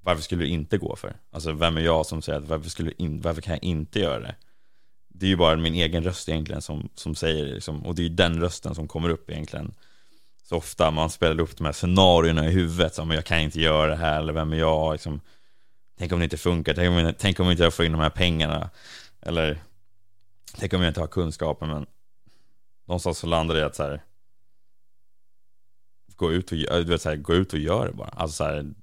[0.00, 1.16] varför skulle du inte gå för?
[1.32, 4.20] Alltså vem är jag som säger att varför, skulle in, varför kan jag inte göra
[4.20, 4.34] det?
[5.20, 8.08] det är ju bara min egen röst egentligen som, som säger liksom, och det är
[8.08, 9.74] ju den rösten som kommer upp egentligen
[10.48, 13.90] så ofta man spelar upp de här scenarierna i huvudet, som jag kan inte göra
[13.90, 15.20] det här, eller vem är jag, liksom,
[15.98, 18.10] tänk om det inte funkar, tänk om, tänk om inte jag får in de här
[18.10, 18.70] pengarna,
[19.22, 19.58] eller
[20.56, 21.86] tänk om jag inte har kunskapen, men
[22.86, 24.02] någonstans så landar det i att så här,
[26.16, 28.08] gå ut och, du vet, så här, gå ut och gör det bara.
[28.08, 28.74] Alltså så här,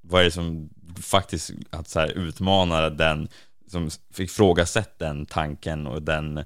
[0.00, 0.70] vad är det som
[1.02, 3.28] faktiskt att så här, utmana den,
[3.66, 6.44] som fick ifrågasätta den tanken och den,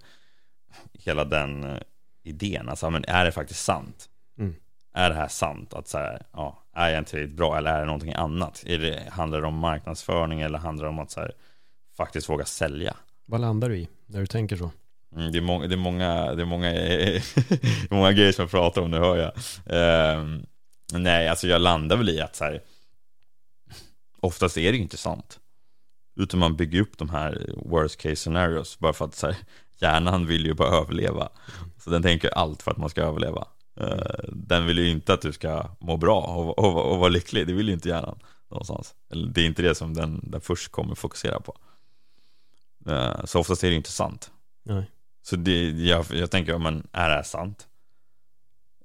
[0.92, 1.79] hela den eh,
[2.23, 2.68] idén.
[2.68, 4.09] Alltså, men är det faktiskt sant?
[4.38, 4.55] Mm.
[4.92, 5.75] Är det här sant?
[5.75, 8.64] Att så här, ja, är jag inte tillräckligt bra eller är det någonting annat?
[8.66, 11.33] Är det, handlar det om marknadsföring eller handlar det om att så här,
[11.97, 12.97] faktiskt våga sälja?
[13.31, 14.71] Vad landar du i när du tänker så?
[15.17, 16.73] Mm, det, är många, det, är många, det, är många,
[17.91, 19.33] många grejer som jag pratar om, nu hör jag.
[19.77, 20.41] Uh,
[20.93, 22.62] nej, alltså jag landar väl i att så här,
[24.21, 25.38] oftast är det ju inte sant.
[26.21, 29.37] Utan man bygger upp de här worst case scenarios bara för att så här,
[29.81, 31.29] hjärnan vill ju bara överleva.
[31.77, 33.47] Så den tänker allt för att man ska överleva.
[33.81, 37.47] Uh, den vill ju inte att du ska må bra och, och, och vara lycklig,
[37.47, 38.19] det vill ju inte hjärnan
[38.51, 38.95] någonstans.
[39.35, 41.55] Det är inte det som den, den först kommer fokusera på.
[42.88, 44.31] Uh, så oftast är det inte sant.
[44.64, 44.90] Nej.
[45.22, 47.68] Så det, jag, jag tänker, men är det här sant?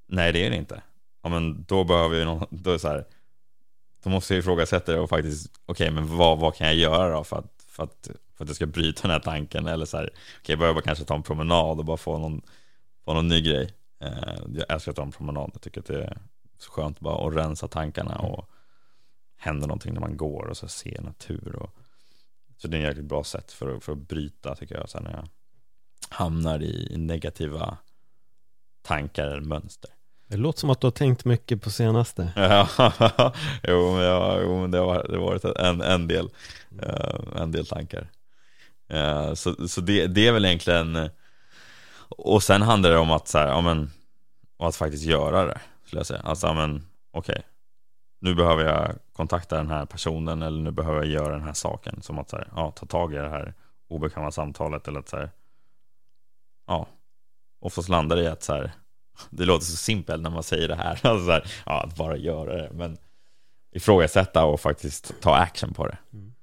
[0.08, 0.82] Nej, det är det inte.
[1.24, 3.06] Ja, men då behöver vi någon, då är så här,
[4.04, 7.16] då måste jag ifrågasätta det och faktiskt, okej, okay, men vad, vad kan jag göra
[7.16, 9.68] då för att, för att, för att jag ska bryta den här tanken?
[9.68, 12.42] Eller så här, okej, okay, behöver jag kanske ta en promenad och bara få någon,
[13.06, 13.74] få någon ny grej.
[14.00, 16.18] Eh, jag älskar att ta en promenad, jag tycker att det är
[16.60, 18.50] så skönt bara att rensa tankarna och
[19.38, 21.56] hända någonting när man går och så ser natur.
[21.56, 21.70] Och,
[22.64, 25.12] så det är ett jäkligt bra sätt för, för att bryta, tycker jag, så när
[25.12, 25.28] jag
[26.10, 27.78] hamnar i negativa
[28.82, 29.92] tankar eller mönster.
[30.28, 32.32] Det låter som att du har tänkt mycket på senaste.
[33.64, 36.30] jo, men, ja, jo, men det har varit en, en, del,
[36.84, 38.12] uh, en del tankar.
[38.94, 41.10] Uh, så så det, det är väl egentligen,
[42.10, 43.92] och sen handlar det om att, så här, ja, men,
[44.60, 46.22] att faktiskt göra det, skulle jag säga.
[46.22, 47.44] Alltså, ja, men okej, okay.
[48.24, 52.02] Nu behöver jag kontakta den här personen eller nu behöver jag göra den här saken.
[52.02, 53.54] Som att så här, ja, ta tag i det här
[53.90, 55.30] obekväma samtalet eller att så här,
[56.68, 56.88] ja,
[57.60, 58.72] oftast landar det i att så här,
[59.30, 62.18] det låter så simpelt när man säger det här, alltså så här ja, att bara
[62.18, 62.98] göra det, men
[63.72, 65.98] ifrågasätta och faktiskt ta action på det.
[66.14, 66.34] Mm.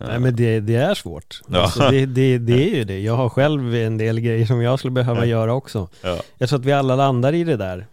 [0.00, 1.40] Nej men det, det är svårt.
[1.48, 1.62] Ja.
[1.62, 3.00] Alltså det, det, det är ju det.
[3.00, 5.26] Jag har själv en del grejer som jag skulle behöva ja.
[5.26, 5.88] göra också.
[6.02, 6.20] Ja.
[6.38, 7.86] Jag tror att vi alla landar i det där.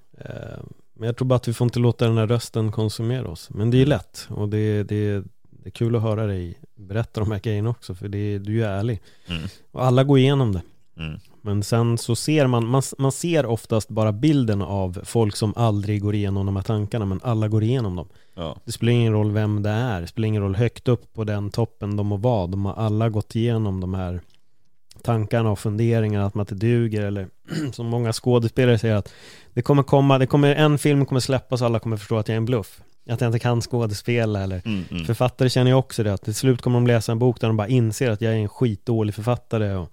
[1.00, 3.50] Men jag tror bara att vi får inte låta den här rösten konsumera oss.
[3.50, 3.90] Men det är mm.
[3.90, 7.96] lätt och det, det, det är kul att höra dig berätta de här grejerna också
[7.96, 9.02] för det, du är ärlig.
[9.28, 9.44] Mm.
[9.72, 10.62] Och alla går igenom det.
[10.98, 11.20] Mm.
[11.42, 16.02] Men sen så ser man, man, man ser oftast bara bilden av folk som aldrig
[16.02, 18.08] går igenom de här tankarna, men alla går igenom dem.
[18.36, 18.58] Ja.
[18.66, 21.50] Det spelar ingen roll vem det är, det spelar ingen roll högt upp på den
[21.50, 24.22] toppen de må vara, de har alla gått igenom de här
[25.04, 27.28] tankarna och funderingarna att man inte duger eller
[27.72, 29.14] som många skådespelare säger att
[29.54, 32.34] det kommer komma, det kommer, en film kommer släppas och alla kommer förstå att jag
[32.34, 32.82] är en bluff.
[33.10, 35.06] Att jag inte kan skådespela eller mm, mm.
[35.06, 37.58] författare känner jag också det att till slut kommer de läsa en bok där de
[37.58, 39.92] bara inser att jag är en skitdålig författare och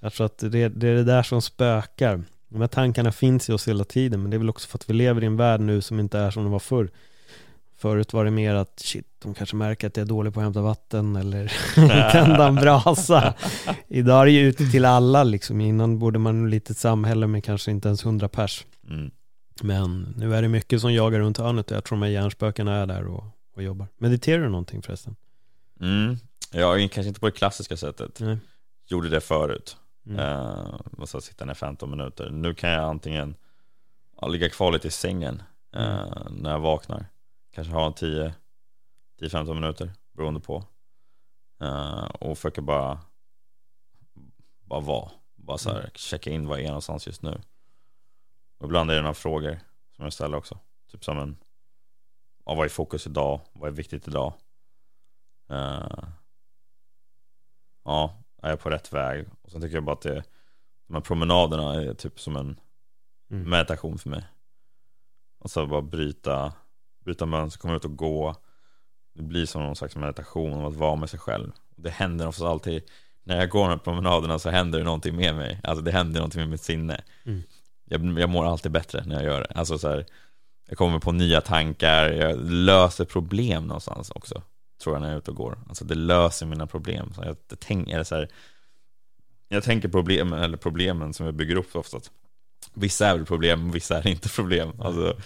[0.00, 2.22] jag tror att det, det är det där som spökar.
[2.48, 4.90] De här tankarna finns i oss hela tiden, men det är väl också för att
[4.90, 6.90] vi lever i en värld nu som inte är som den var förr.
[7.78, 10.44] Förut var det mer att shit, de kanske märker att jag är dålig på att
[10.44, 11.52] hämta vatten eller
[12.12, 13.34] tända en brasa.
[13.88, 15.60] Idag är det ju ute till alla liksom.
[15.60, 18.64] Innan borde man lite ett samhälle med kanske inte ens hundra pers.
[18.88, 19.10] Mm.
[19.62, 22.74] Men nu är det mycket som jagar runt hörnet och jag tror de här hjärnspökena
[22.74, 23.24] är där och,
[23.56, 23.86] och jobbar.
[23.98, 25.16] Mediterar du någonting förresten?
[25.80, 26.16] Mm.
[26.52, 28.20] Ja, kanske inte på det klassiska sättet.
[28.20, 28.38] Nej.
[28.86, 29.76] Gjorde det förut.
[30.06, 30.20] Mm.
[30.20, 32.30] Uh, och så sitta ner 15 minuter.
[32.30, 33.34] Nu kan jag antingen
[34.28, 35.42] ligga kvar lite i sängen
[35.76, 37.06] uh, när jag vaknar.
[37.56, 37.92] Kanske ha en
[39.20, 40.64] 10-15 minuter beroende på.
[41.62, 43.00] Uh, och försöka bara,
[44.60, 45.10] bara vara.
[45.34, 45.90] Bara så här, mm.
[45.94, 47.40] checka in vad jag är någonstans just nu.
[48.58, 49.60] Och ibland är det några frågor
[49.92, 50.58] som jag ställer också.
[50.90, 51.36] Typ som en,
[52.44, 53.40] ja, vad är fokus idag?
[53.52, 54.32] Vad är viktigt idag?
[55.50, 56.08] Uh,
[57.84, 59.28] ja, är jag på rätt väg?
[59.42, 60.24] Och sen tycker jag bara att det,
[60.86, 62.60] de här promenaderna är typ som en
[63.30, 63.50] mm.
[63.50, 64.24] meditation för mig.
[65.38, 66.52] Och så bara bryta,
[67.06, 68.36] bryta mönster, komma ut och gå.
[69.14, 71.52] Det blir som någon slags meditation om att vara med sig själv.
[71.76, 72.82] Det händer oftast alltid,
[73.24, 75.60] när jag går de här promenaderna så händer det någonting med mig.
[75.62, 77.00] Alltså det händer någonting med mitt sinne.
[77.24, 77.42] Mm.
[77.84, 79.52] Jag, jag mår alltid bättre när jag gör det.
[79.54, 80.06] Alltså så här,
[80.68, 84.42] jag kommer på nya tankar, jag löser problem någonstans också
[84.82, 85.58] tror jag när jag är ute och går.
[85.68, 87.12] Alltså det löser mina problem.
[87.14, 88.28] Så jag, jag, tänk, så här,
[89.48, 92.10] jag tänker problemen, eller problemen som jag bygger upp oftast.
[92.74, 94.80] Vissa är väl problem, vissa är inte problem.
[94.80, 95.16] Alltså,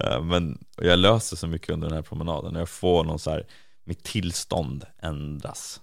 [0.00, 2.54] Eh, men jag löser så mycket under den här promenaden.
[2.54, 3.46] Jag får någon så här,
[3.84, 5.80] mitt tillstånd ändras.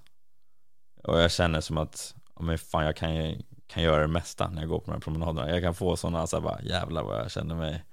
[1.04, 4.70] Och jag känner som att men fan jag kan, kan göra det mesta när jag
[4.70, 5.50] går på de här promenaderna.
[5.50, 7.84] Jag kan få sådana så här, bara, jävlar vad jag känner mig,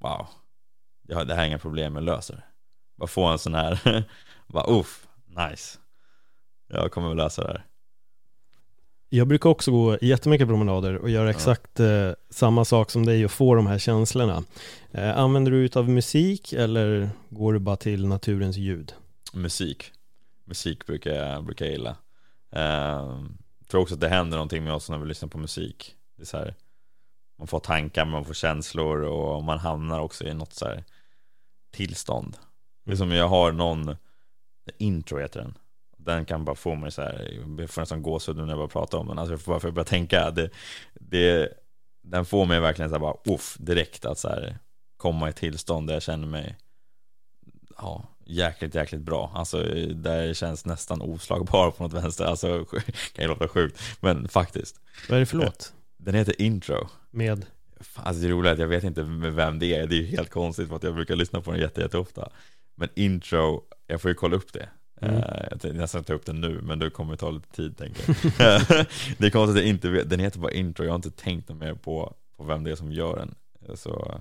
[0.00, 0.26] wow,
[1.02, 2.44] jag, det här är inga problem, jag löser det.
[2.96, 4.04] Bara få en sån här,
[4.46, 5.78] bara uff, nice.
[6.68, 7.64] Jag kommer väl lösa det här.
[9.16, 13.30] Jag brukar också gå jättemycket promenader och göra exakt eh, samma sak som dig och
[13.30, 14.44] få de här känslorna.
[14.92, 18.92] Eh, använder du utav musik eller går du bara till naturens ljud?
[19.32, 19.92] Musik.
[20.44, 21.96] Musik brukar jag, brukar jag gilla.
[22.52, 23.20] Eh,
[23.68, 25.94] tror också att det händer någonting med oss när vi lyssnar på musik.
[26.16, 26.54] Det är så här,
[27.38, 30.84] man får tankar, man får känslor och man hamnar också i något så här
[31.72, 32.36] tillstånd.
[32.84, 33.96] Det är som jag har någon,
[34.78, 35.54] intro heter den
[36.06, 38.98] den kan bara få mig så här, jag får nästan gåshud när jag bara pratar
[38.98, 39.18] om den.
[39.18, 40.50] Alltså bara för att börja tänka, det,
[40.94, 41.52] det,
[42.02, 44.58] den får mig verkligen så här bara, uff, direkt att så här,
[44.96, 46.56] komma i tillstånd där jag känner mig,
[47.78, 49.32] ja, jäkligt, jäkligt bra.
[49.34, 49.62] Alltså
[49.94, 52.24] där känns nästan oslagbar på något vänster.
[52.24, 52.64] Alltså,
[53.12, 54.80] kan ju låta sjukt, men faktiskt.
[55.08, 55.72] Vad är det för låt?
[55.96, 56.88] Den heter Intro.
[57.10, 57.46] Med?
[57.94, 59.86] Alltså det roliga är att jag vet inte med vem det är.
[59.86, 62.28] Det är ju helt konstigt för att jag brukar lyssna på den jätte, jätte ofta.
[62.74, 64.68] Men Intro, jag får ju kolla upp det.
[65.00, 65.14] Mm.
[65.14, 65.22] Uh,
[65.62, 68.60] jag nästan ta upp den nu, men det kommer ta lite tid tänker jag.
[69.18, 71.48] det är konstigt att jag inte vet, den heter bara intro, jag har inte tänkt
[71.48, 73.34] mer på, på vem det är som gör den.
[73.76, 74.20] Så,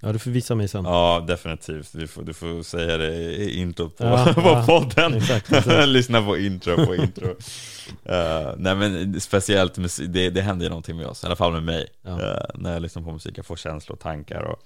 [0.00, 0.84] ja, du får visa mig sen.
[0.84, 1.92] Ja, definitivt.
[1.92, 5.14] Du får, du får säga det i intro på, ja, på ja, podden.
[5.14, 5.88] Exakt, exakt.
[5.88, 7.28] Lyssna på intro på intro.
[7.28, 11.52] uh, nej men speciellt, musik, det, det händer ju någonting med oss, i alla fall
[11.52, 11.86] med mig.
[12.02, 12.10] Ja.
[12.10, 14.58] Uh, när jag lyssnar på musik, jag får känslor och tankar och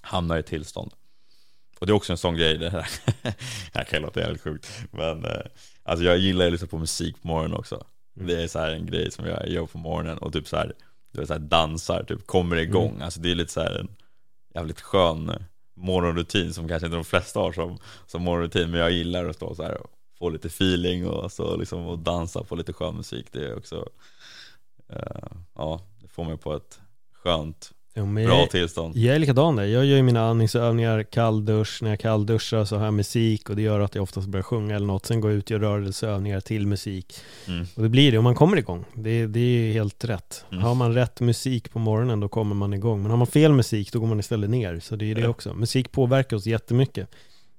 [0.00, 0.92] hamnar i tillstånd.
[1.78, 2.88] Och det är också en sån grej, det här,
[3.74, 4.68] här kan låta jävligt sjukt.
[4.90, 5.40] Men eh,
[5.82, 7.84] alltså jag gillar att lyssna på musik på morgonen också.
[8.16, 8.28] Mm.
[8.28, 10.72] Det är så här en grej som jag gör på morgonen och typ så här,
[11.26, 12.90] så här dansar, typ kommer igång.
[12.90, 13.02] Mm.
[13.02, 13.88] Alltså det är lite så här en
[14.54, 18.70] jävligt skön morgonrutin som kanske inte de flesta har som, som morgonrutin.
[18.70, 21.98] Men jag gillar att stå så här och få lite feeling och, så liksom, och
[21.98, 23.26] dansa på lite skön musik.
[23.32, 23.88] Det är också,
[24.92, 26.80] uh, ja, det får mig på ett
[27.12, 28.96] skönt Jo, Bra jag, tillstånd.
[28.96, 29.64] Jag är likadan där.
[29.64, 31.82] Jag gör ju mina andningsövningar, kalldusch.
[31.82, 34.76] När jag kallduschar så har jag musik och det gör att jag oftast börjar sjunga
[34.76, 35.06] eller något.
[35.06, 37.14] Sen går jag ut och gör rörelseövningar till musik.
[37.48, 37.66] Mm.
[37.74, 38.84] Och det blir det, och man kommer igång.
[38.94, 40.44] Det, det är helt rätt.
[40.52, 40.64] Mm.
[40.64, 43.02] Har man rätt musik på morgonen då kommer man igång.
[43.02, 44.80] Men har man fel musik då går man istället ner.
[44.80, 45.54] Så det är det också.
[45.54, 47.08] Musik påverkar oss jättemycket.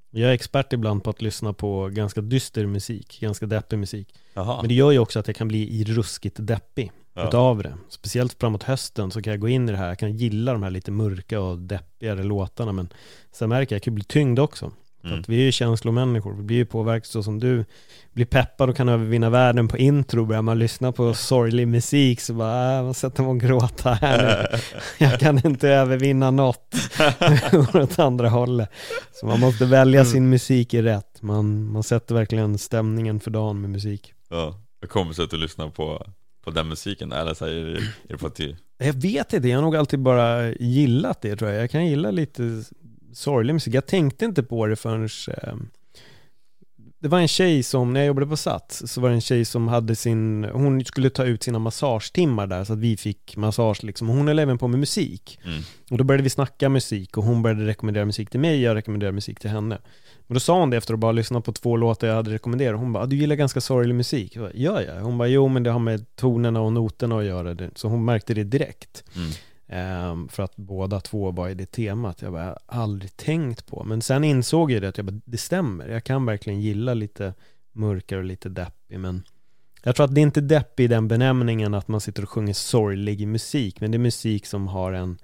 [0.09, 4.13] Jag är expert ibland på att lyssna på ganska dyster musik, ganska deppig musik.
[4.37, 4.61] Aha.
[4.61, 7.27] Men det gör ju också att jag kan bli ruskigt deppig ja.
[7.27, 7.73] utav det.
[7.89, 10.63] Speciellt framåt hösten så kan jag gå in i det här, jag kan gilla de
[10.63, 12.89] här lite mörka och deppigare låtarna men
[13.31, 14.71] sen märker jag att jag kan bli tyngd också.
[15.03, 15.19] Mm.
[15.19, 17.65] att vi är ju känslomänniskor, vi blir ju påverkade så som du
[18.13, 22.33] blir peppad och kan övervinna världen på intro, börjar man lyssna på sorglig musik så
[22.33, 24.57] bara, äh, man sätter man gråta här nu.
[25.05, 26.75] Jag kan inte övervinna något
[27.73, 28.69] åt andra hållet.
[29.13, 30.29] Så man måste välja sin mm.
[30.29, 34.13] musik i rätt, man, man sätter verkligen stämningen för dagen med musik.
[34.29, 36.07] Ja, det kommer sig att du lyssnar på
[36.47, 37.11] på den musiken?
[37.11, 38.55] Eller så är det, är det på till?
[38.77, 41.61] Jag vet inte, jag har nog alltid bara gillat det tror jag.
[41.61, 42.63] Jag kan gilla lite
[43.13, 43.73] sorglig musik.
[43.73, 45.55] Jag tänkte inte på det förrän eh,
[46.99, 49.45] det var en tjej som, när jag jobbade på Sats, så var det en tjej
[49.45, 53.83] som hade sin, hon skulle ta ut sina massagetimmar där så att vi fick massage
[53.83, 54.07] liksom.
[54.07, 55.39] Hon höll även på med musik.
[55.43, 55.61] Mm.
[55.91, 59.15] Och då började vi snacka musik och hon började rekommendera musik till mig, jag rekommenderade
[59.15, 59.77] musik till henne.
[60.27, 62.79] Men då sa hon det efter att bara lyssnat på två låtar jag hade rekommenderat.
[62.79, 64.35] Hon bara, du gillar ganska sorglig musik.
[64.35, 65.01] Jag bara, Gör jag?
[65.01, 67.69] Hon bara, jo men det har med tonerna och noterna att göra.
[67.75, 69.03] Så hon märkte det direkt.
[69.15, 69.31] Mm.
[70.11, 72.21] Um, för att båda två var i det temat.
[72.21, 73.83] Jag bara, jag har aldrig tänkt på.
[73.83, 75.87] Men sen insåg jag det att jag bara, det stämmer.
[75.87, 77.33] Jag kan verkligen gilla lite
[77.71, 78.99] mörkare och lite deppig.
[78.99, 79.23] Men
[79.83, 82.53] jag tror att det är inte deppig i den benämningen att man sitter och sjunger
[82.53, 83.81] sorglig musik.
[83.81, 85.17] Men det är musik som har en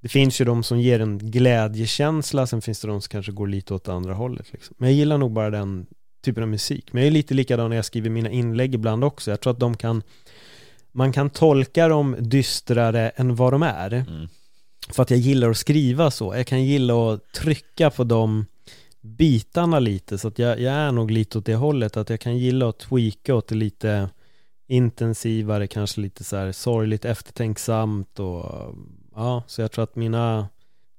[0.00, 3.46] det finns ju de som ger en glädjekänsla, sen finns det de som kanske går
[3.46, 4.52] lite åt andra hållet.
[4.52, 4.76] Liksom.
[4.78, 5.86] Men jag gillar nog bara den
[6.24, 6.92] typen av musik.
[6.92, 9.30] Men jag är lite likadan när jag skriver mina inlägg ibland också.
[9.30, 10.02] Jag tror att de kan,
[10.92, 13.92] man kan tolka dem dystrare än vad de är.
[13.92, 14.28] Mm.
[14.90, 16.36] För att jag gillar att skriva så.
[16.36, 18.46] Jag kan gilla att trycka på de
[19.00, 20.18] bitarna lite.
[20.18, 21.96] Så att jag, jag är nog lite åt det hållet.
[21.96, 24.08] Att jag kan gilla att tweaka åt det lite
[24.68, 28.74] intensivare, kanske lite så här sorgligt eftertänksamt och
[29.18, 30.48] Ja, så jag tror att mina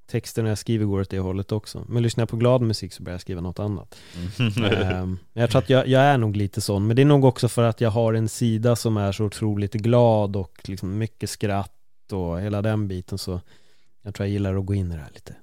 [0.10, 1.86] texter när jag skriver går åt det hållet också.
[1.88, 3.96] Men lyssnar jag på glad musik så börjar jag skriva något annat.
[4.40, 5.20] Mm.
[5.34, 7.64] jag tror att jag, jag, är nog lite sån, men det är nog också för
[7.64, 12.42] att jag har en sida som är så otroligt glad och liksom mycket skratt och
[12.42, 13.42] hela den biten så
[14.02, 15.36] jag tror jag gillar att gå in i det här lite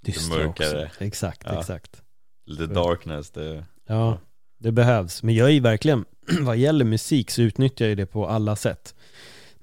[0.00, 0.88] dystra också.
[0.98, 1.60] Exakt, ja.
[1.60, 2.02] exakt.
[2.46, 3.64] Lite darkness, det...
[3.86, 4.18] Ja,
[4.58, 5.22] det behövs.
[5.22, 6.04] Men jag är ju verkligen,
[6.40, 8.94] vad gäller musik så utnyttjar jag det på alla sätt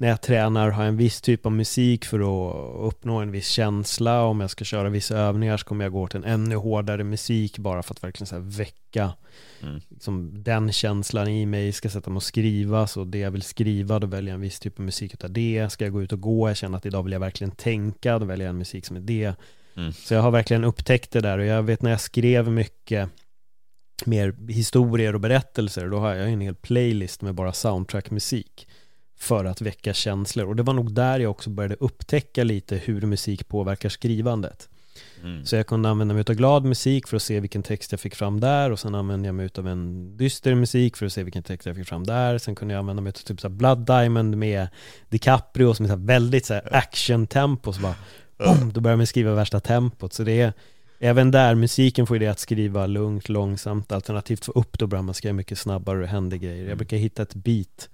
[0.02, 3.48] när jag tränar har jag en viss typ av musik för att uppnå en viss
[3.48, 4.24] känsla.
[4.24, 7.58] Om jag ska köra vissa övningar så kommer jag gå till en ännu hårdare musik
[7.58, 9.14] bara för att verkligen så väcka
[9.62, 9.82] mm.
[9.90, 11.72] liksom, den känslan i mig.
[11.72, 14.60] Ska sätta mig och skriva, så det jag vill skriva, då väljer jag en viss
[14.60, 15.70] typ av musik utav det.
[15.72, 18.26] Ska jag gå ut och gå, jag känner att idag vill jag verkligen tänka, då
[18.26, 19.34] väljer jag en musik som är det.
[19.78, 19.92] Mm.
[19.94, 23.10] Så jag har verkligen upptäckt det där och jag vet när jag skrev mycket
[24.06, 28.68] mer historier och berättelser, då har jag en hel playlist med bara soundtrackmusik
[29.22, 30.46] för att väcka känslor.
[30.46, 34.70] Och det var nog där jag också började upptäcka lite hur musik påverkar skrivandet.
[35.24, 35.46] Mm.
[35.46, 38.16] Så jag kunde använda mig av glad musik för att se vilken text jag fick
[38.16, 41.44] fram där och sen använde jag mig av en dyster musik för att se vilken
[41.44, 42.38] text jag fick fram där.
[42.38, 44.68] Sen kunde jag använda mig av typ så Blood Diamond med
[45.10, 47.74] DiCaprio som är så väldigt så action-tempo.
[47.74, 47.96] Så bara,
[48.38, 50.14] boom, då börjar man skriva värsta tempot.
[50.14, 50.54] Så det är
[51.04, 55.04] Även där, musiken får ju det att skriva lugnt, långsamt, alternativt få upp, då börjar
[55.04, 56.58] man skriva mycket snabbare och händer grejer.
[56.58, 56.78] Jag mm.
[56.78, 57.90] brukar hitta ett beat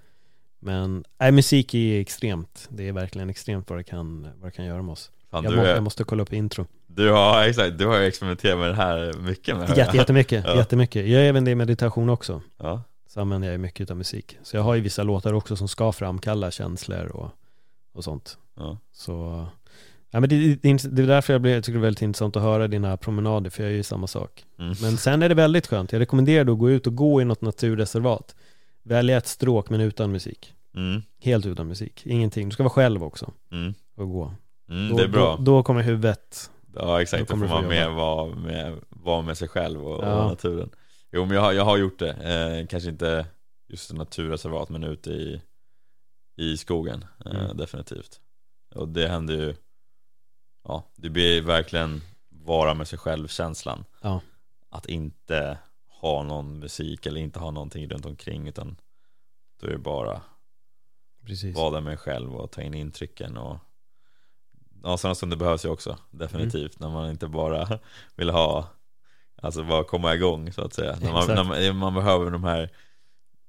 [0.68, 2.68] men nej, musik är extremt.
[2.70, 5.12] Det är verkligen extremt vad det kan, vad det kan göra med oss.
[5.32, 6.66] Fan, jag, må, är, jag, måste kolla upp intro.
[6.88, 10.56] Du har, exakt, du har ju experimenterat med det här mycket med Jätte, Jättemycket, ja.
[10.56, 11.02] jättemycket.
[11.02, 12.42] Jag gör även det i meditation också.
[12.58, 12.84] Ja.
[13.08, 14.38] Så använder jag mycket av musik.
[14.44, 17.30] Så jag har ju vissa låtar också som ska framkalla känslor och,
[17.94, 18.38] och sånt.
[18.56, 18.78] Ja.
[18.92, 19.46] Så
[20.10, 22.36] Ja, men det, det, det är därför jag, blir, jag tycker det är väldigt intressant
[22.36, 24.46] att höra dina promenader, för jag gör ju samma sak.
[24.60, 24.76] Mm.
[24.82, 27.26] Men sen är det väldigt skönt, jag rekommenderar dig att gå ut och gå i
[27.26, 28.36] något naturreservat.
[28.84, 30.54] Välja ett stråk men utan musik.
[30.78, 31.02] Mm.
[31.20, 32.50] Helt utan musik, ingenting.
[32.50, 33.74] Du ska vara själv också mm.
[33.96, 34.34] och gå.
[34.70, 35.36] Mm, då, det är bra.
[35.36, 36.52] Då, då kommer huvudet.
[36.76, 40.24] Ja exakt, då, då får man mer vara med, vara med sig själv och, ja.
[40.24, 40.70] och naturen.
[41.12, 43.26] Jo men jag har, jag har gjort det, eh, kanske inte
[43.68, 45.42] just naturreservat men ute i,
[46.38, 47.58] i skogen, eh, mm.
[47.58, 48.22] definitivt.
[48.76, 49.56] Och det händer ju,
[50.64, 53.86] ja det blir verkligen vara med sig själv känslan.
[54.02, 54.22] Ja.
[54.70, 55.58] Att inte
[56.02, 58.76] ha någon musik eller inte ha någonting runt omkring utan
[59.62, 60.22] då är det bara
[61.28, 61.56] Precis.
[61.56, 63.58] vara mig själv och ta in intrycken och
[64.84, 66.92] ja, sådana stunder behövs ju också definitivt mm.
[66.92, 67.80] när man inte bara
[68.16, 68.70] vill ha
[69.42, 72.70] alltså bara komma igång så att säga när man, när man, man, behöver de här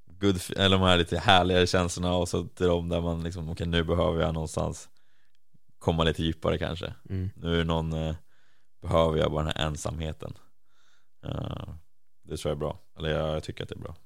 [0.06, 3.52] good, eller de här lite härligare känslorna och så till de där man liksom, okej
[3.52, 4.88] okay, nu behöver jag någonstans
[5.78, 7.30] komma lite djupare kanske mm.
[7.36, 8.14] nu är det någon eh,
[8.82, 10.34] behöver jag bara den här ensamheten
[11.26, 11.74] uh,
[12.22, 13.96] det tror jag är bra, eller jag, jag tycker att det är bra.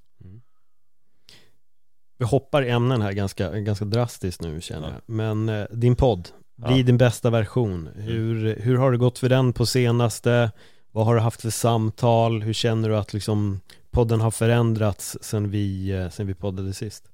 [2.22, 5.00] Vi hoppar ämnen här ganska, ganska drastiskt nu känner jag.
[5.06, 6.82] Men eh, din podd, Bli ja.
[6.82, 7.88] din bästa version.
[7.88, 8.02] Mm.
[8.02, 10.50] Hur, hur har det gått för den på senaste?
[10.92, 12.42] Vad har du haft för samtal?
[12.42, 13.60] Hur känner du att liksom
[13.90, 17.04] podden har förändrats sen vi, eh, sen vi poddade sist?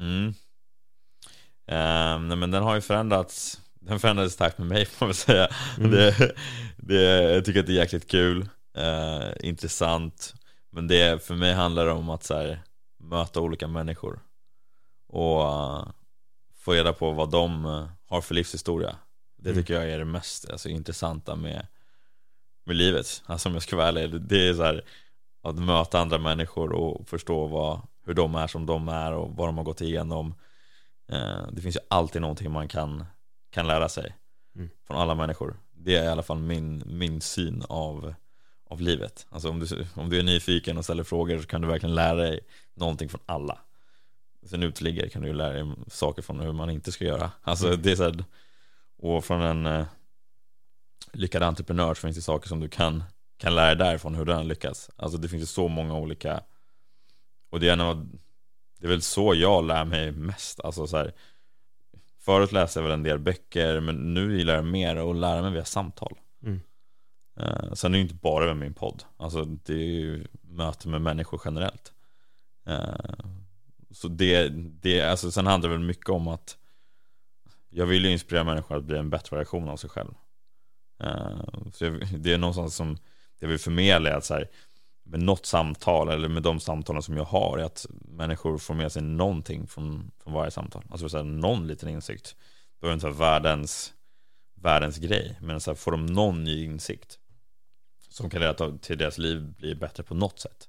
[0.00, 0.26] Mm.
[0.26, 0.34] Um,
[2.28, 5.48] nej men den har ju förändrats Den förändrades i takt med mig får man säga
[5.78, 5.90] mm.
[5.90, 6.34] det,
[6.76, 8.48] det, Jag tycker att det är jäkligt kul
[8.78, 10.34] uh, Intressant
[10.72, 12.62] Men det för mig handlar det om att så här,
[13.04, 14.20] möta olika människor
[15.12, 15.88] och uh,
[16.54, 18.96] få reda på vad de uh, har för livshistoria.
[19.36, 19.62] Det mm.
[19.62, 21.66] tycker jag är det mest alltså, intressanta med,
[22.64, 23.22] med livet.
[23.26, 24.84] Alltså om jag ska vara ärlig, det är så här,
[25.42, 29.48] att möta andra människor och förstå vad, hur de är som de är och vad
[29.48, 30.34] de har gått igenom.
[31.12, 33.04] Uh, det finns ju alltid någonting man kan,
[33.50, 34.16] kan lära sig
[34.56, 34.70] mm.
[34.86, 35.56] från alla människor.
[35.72, 38.14] Det är i alla fall min, min syn av,
[38.70, 39.26] av livet.
[39.30, 42.14] Alltså om du, om du är nyfiken och ställer frågor så kan du verkligen lära
[42.14, 42.40] dig
[42.74, 43.58] någonting från alla.
[44.46, 47.30] Sen uteliggare kan du ju lära dig saker från hur man inte ska göra.
[47.42, 48.24] Alltså det är så här,
[48.98, 49.86] och från en eh,
[51.12, 53.04] lyckad entreprenör så finns det saker som du kan,
[53.38, 54.90] kan lära dig därifrån hur den lyckas.
[54.96, 56.42] Alltså det finns ju så många olika,
[57.50, 58.20] och det är, en
[58.78, 60.60] det är väl så jag lär mig mest.
[60.60, 61.12] Alltså så här,
[62.18, 65.52] förut läste jag väl en del böcker, men nu gillar jag mer att lära mig
[65.52, 66.18] via samtal.
[66.42, 66.60] Mm.
[67.40, 70.88] Uh, sen är det ju inte bara med min podd, alltså det är ju möte
[70.88, 71.92] med människor generellt.
[72.68, 73.11] Uh,
[74.02, 74.48] så det,
[74.82, 76.58] det, alltså sen handlar det väl mycket om att
[77.70, 80.14] jag vill ju inspirera människor att bli en bättre version av sig själv.
[81.04, 82.98] Uh, så jag, det är någonstans som
[83.38, 84.50] jag vill förmedla att så här,
[85.02, 88.92] med något samtal eller med de samtalen som jag har är att människor får med
[88.92, 90.84] sig någonting från, från varje samtal.
[90.90, 92.36] Alltså så här, någon liten insikt.
[92.74, 93.92] Det behöver inte vara världens,
[94.54, 97.18] världens grej, men så här, får de någon ny insikt
[98.08, 100.68] som kan leda till deras liv blir bättre på något sätt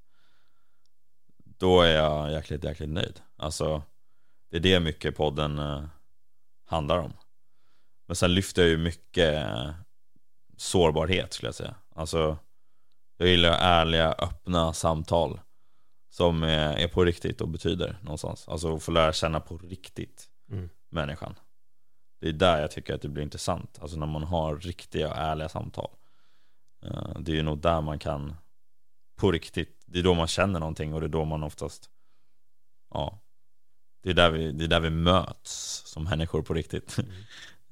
[1.63, 3.21] då är jag jäkligt, jäkligt nöjd.
[3.37, 3.83] Alltså,
[4.51, 5.83] det är det mycket podden eh,
[6.65, 7.13] handlar om.
[8.07, 9.71] Men sen lyfter jag ju mycket eh,
[10.57, 11.75] sårbarhet skulle jag säga.
[11.95, 12.37] Alltså,
[13.17, 15.39] jag gillar ärliga, öppna samtal
[16.09, 18.47] som är, på riktigt och betyder någonstans.
[18.47, 20.69] Alltså få lära känna på riktigt mm.
[20.89, 21.35] människan.
[22.21, 23.79] Det är där jag tycker att det blir intressant.
[23.81, 25.89] Alltså när man har riktiga och ärliga samtal.
[26.85, 28.35] Eh, det är ju nog där man kan
[29.15, 31.89] på riktigt det är då man känner någonting och det är då man oftast
[32.93, 33.19] Ja
[34.03, 36.97] det är där vi, det är där vi möts som människor på riktigt.
[36.97, 37.11] Mm.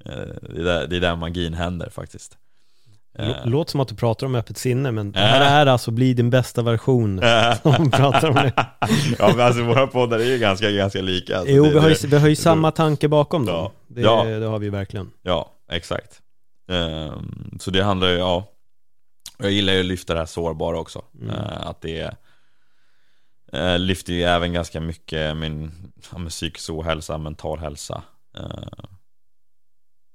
[0.42, 2.38] det, är där, det är där magin händer faktiskt.
[3.44, 6.30] Låter som att du pratar om öppet sinne, men det här är alltså bli din
[6.30, 7.20] bästa version
[7.62, 8.52] som pratar om det.
[9.18, 11.38] ja, men alltså våra poddar är ju ganska, ganska lika.
[11.38, 13.54] Alltså, jo, det, vi har ju, vi har ju samma tanke bakom dem.
[13.54, 13.72] Ja.
[13.88, 14.24] Det, Ja.
[14.24, 15.10] det har vi verkligen.
[15.22, 16.20] Ja, exakt.
[16.70, 18.44] Ehm, så det handlar ju, ja.
[19.42, 21.02] Jag gillar ju att lyfta det här sårbara också.
[21.20, 21.30] Mm.
[21.30, 22.16] Eh, att det
[23.54, 25.72] uh, lyfter ju även ganska mycket min
[26.12, 28.02] ja, men psykisk ohälsa, mental hälsa.
[28.36, 28.84] Eh,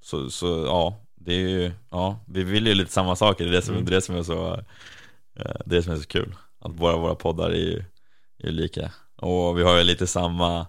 [0.04, 3.44] så, så ja, det är ju, ja, vi vill ju lite samma saker.
[3.44, 3.86] Det är det som, Mm.
[3.86, 4.54] det är som är så,
[5.36, 6.34] eh, det är som är så kul.
[6.60, 7.84] Att våra, våra poddar är ju,
[8.38, 8.92] är lika.
[9.16, 10.66] Och vi har ju lite samma,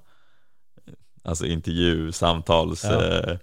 [1.24, 3.04] alltså intervju, samtals, Ja.
[3.04, 3.38] eh,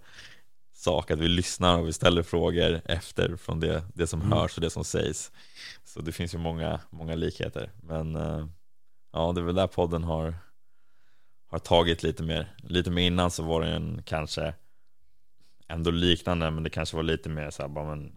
[0.87, 4.33] sak, att vi lyssnar och vi ställer frågor efter från det, det som Mm.
[4.33, 5.33] hörs och det som sägs.
[5.85, 7.71] Så det finns ju många, många likheter.
[7.83, 8.47] Men eh,
[9.13, 10.35] ja, det är väl där podden har,
[11.51, 12.55] har tagit lite mer.
[12.63, 14.55] Lite mer innan så var den kanske
[15.69, 18.13] ändå liknande, men det kanske var lite mer så här, bara, men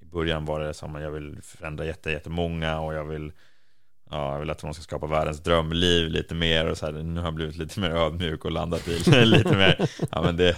[0.00, 3.32] i början var det som att jag vill förändra jätte, jättemånga och jag vill
[4.10, 7.20] Ja, jag vill att man ska skapa världens drömliv lite mer och så här, nu
[7.20, 10.56] har jag blivit lite mer ödmjuk och landat i lite mer, ja men det,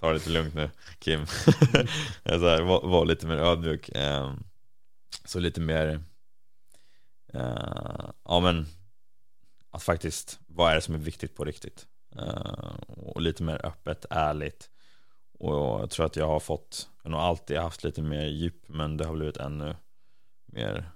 [0.00, 1.26] ta det lite lugnt nu Kim.
[2.24, 3.90] så här, var, var lite mer ödmjuk.
[3.94, 4.44] ehm,
[5.24, 6.04] så lite mer,
[7.32, 8.66] eh, ja men,
[9.70, 11.86] att faktiskt, vad är det som är viktigt på riktigt?
[12.16, 14.70] Eh, och lite mer öppet, ärligt.
[15.38, 18.96] Och jag tror att jag har fått, jag har alltid haft lite mer djup, men
[18.96, 19.76] det har blivit ännu
[20.46, 20.90] mer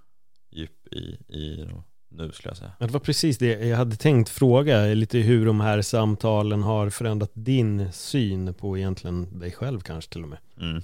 [0.51, 1.69] djup i, i
[2.11, 2.73] nu skulle jag säga.
[2.79, 7.31] Det var precis det jag hade tänkt fråga, lite hur de här samtalen har förändrat
[7.35, 10.39] din syn på egentligen dig själv kanske till och med.
[10.61, 10.83] Mm.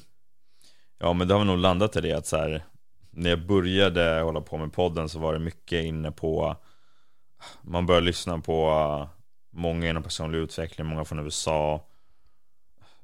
[0.98, 2.64] Ja men det har vi nog landat i det att så här,
[3.10, 6.56] när jag började hålla på med podden så var det mycket inne på
[7.62, 9.08] man började lyssna på
[9.52, 11.86] många inom personlig utveckling, många från USA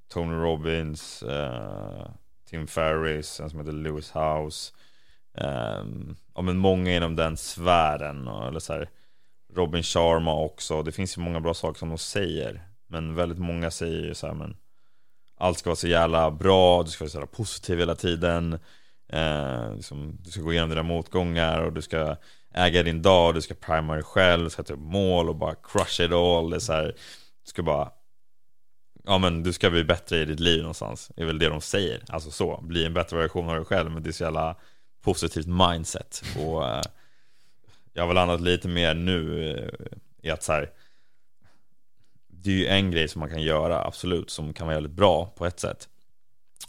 [0.08, 2.06] Tony Robbins, eh,
[2.50, 4.72] Tim Ferriss, en som heter Lewis House
[5.34, 8.88] Um, Ja men många inom den sfären, och- eller så här,
[9.54, 13.70] Robin Sharma också, det finns ju många bra saker som de säger Men väldigt många
[13.70, 14.56] säger ju så här, men
[15.38, 18.58] allt ska vara så jävla bra, du ska vara så jävla positiv hela tiden.
[19.08, 22.16] Eh, liksom, Du ska gå igenom dina motgångar och du ska
[22.54, 26.12] äga din dag, du ska prima dig själv, sätta upp mål och bara crush it
[26.12, 26.50] all.
[26.50, 26.86] Det är så här,
[27.44, 27.90] Du ska bara
[29.04, 31.10] Ja men du ska bli bättre i ditt liv någonstans.
[31.16, 33.90] Det är väl det de säger, alltså så Bli en bättre version av dig själv
[33.90, 34.56] men det är så jävla
[35.02, 36.82] positivt mindset och eh,
[37.92, 40.70] Jag har väl landat lite mer nu eh, i att så här
[42.42, 45.26] det är ju en grej som man kan göra, absolut, som kan vara väldigt bra
[45.26, 45.88] på ett sätt.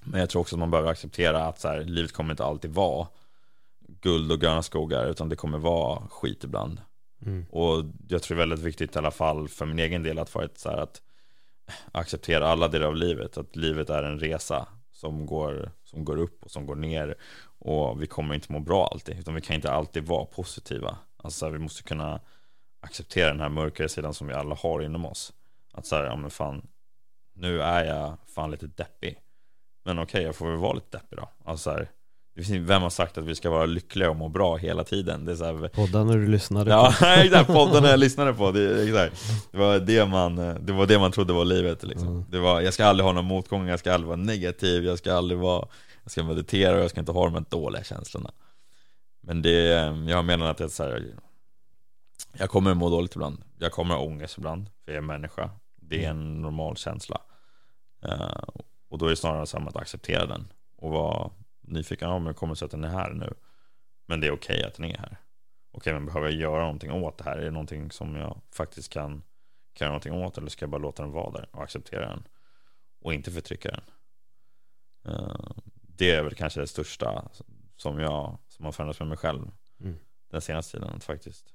[0.04, 2.72] Men jag tror också att man behöver acceptera att så här, livet kommer inte alltid
[2.72, 3.08] vara
[4.02, 6.82] guld och gröna skogar, utan det kommer vara skit ibland.
[7.26, 7.46] Mm.
[7.50, 10.36] Och jag tror det är väldigt viktigt i alla fall för min egen del att
[10.36, 11.02] vara ett så här att
[11.92, 13.38] acceptera alla delar av livet.
[13.38, 17.16] Att livet är en resa som går, som går upp och som går ner.
[17.60, 20.98] Och vi kommer inte må bra alltid, utan vi kan inte alltid vara positiva.
[21.18, 22.22] Alltså vi måste kunna
[22.82, 25.34] acceptera den här mörkare sidan som vi alla har inom oss.
[25.74, 26.68] Att så här, ja men fan,
[27.34, 29.20] nu är jag fan lite deppig.
[29.86, 31.30] Men okej, jag får väl vara lite deppig då.
[31.46, 31.92] Alltså så här,
[32.36, 35.26] vem har sagt att vi ska vara lyckliga och må bra hela tiden?
[35.26, 37.06] Det är så här, Podden när du lyssnade Ja, på.
[37.22, 39.24] exakt, podden jag lyssnade på, det, exakt.
[39.52, 42.08] Det, var det, man, det var det man trodde var livet liksom.
[42.08, 42.26] Mm.
[42.30, 45.14] det var, Jag ska aldrig ha någon motgång, jag ska aldrig vara negativ, jag ska
[45.14, 45.68] aldrig vara
[46.04, 48.32] Jag ska meditera och jag ska inte ha de här dåliga känslorna
[49.22, 49.52] Men det,
[50.08, 51.04] jag har menat att jag, så här,
[52.38, 55.50] jag kommer må dåligt ibland Jag kommer ha ångest ibland, för jag är människa
[55.82, 57.22] Det är en normal känsla
[58.06, 58.44] Eh,
[58.90, 61.30] Och då är det snarare här att acceptera den Och vara
[61.64, 63.34] nyfiken, ja men kommer så att den är här nu
[64.06, 65.18] Men det är okej att den är här
[65.72, 67.38] Okej, men behöver jag göra någonting åt det här?
[67.38, 69.24] Är det någonting som jag faktiskt kan,
[69.74, 70.38] kan göra någonting åt?
[70.38, 72.28] Eller ska jag bara låta den vara där och acceptera den?
[73.02, 73.82] Och inte förtrycka den?
[75.14, 77.30] Eh, Det är väl kanske det största
[77.76, 79.98] som jag som har förändrats med mig själv Mm.
[80.30, 80.96] den senaste tiden.
[80.96, 81.54] Att faktiskt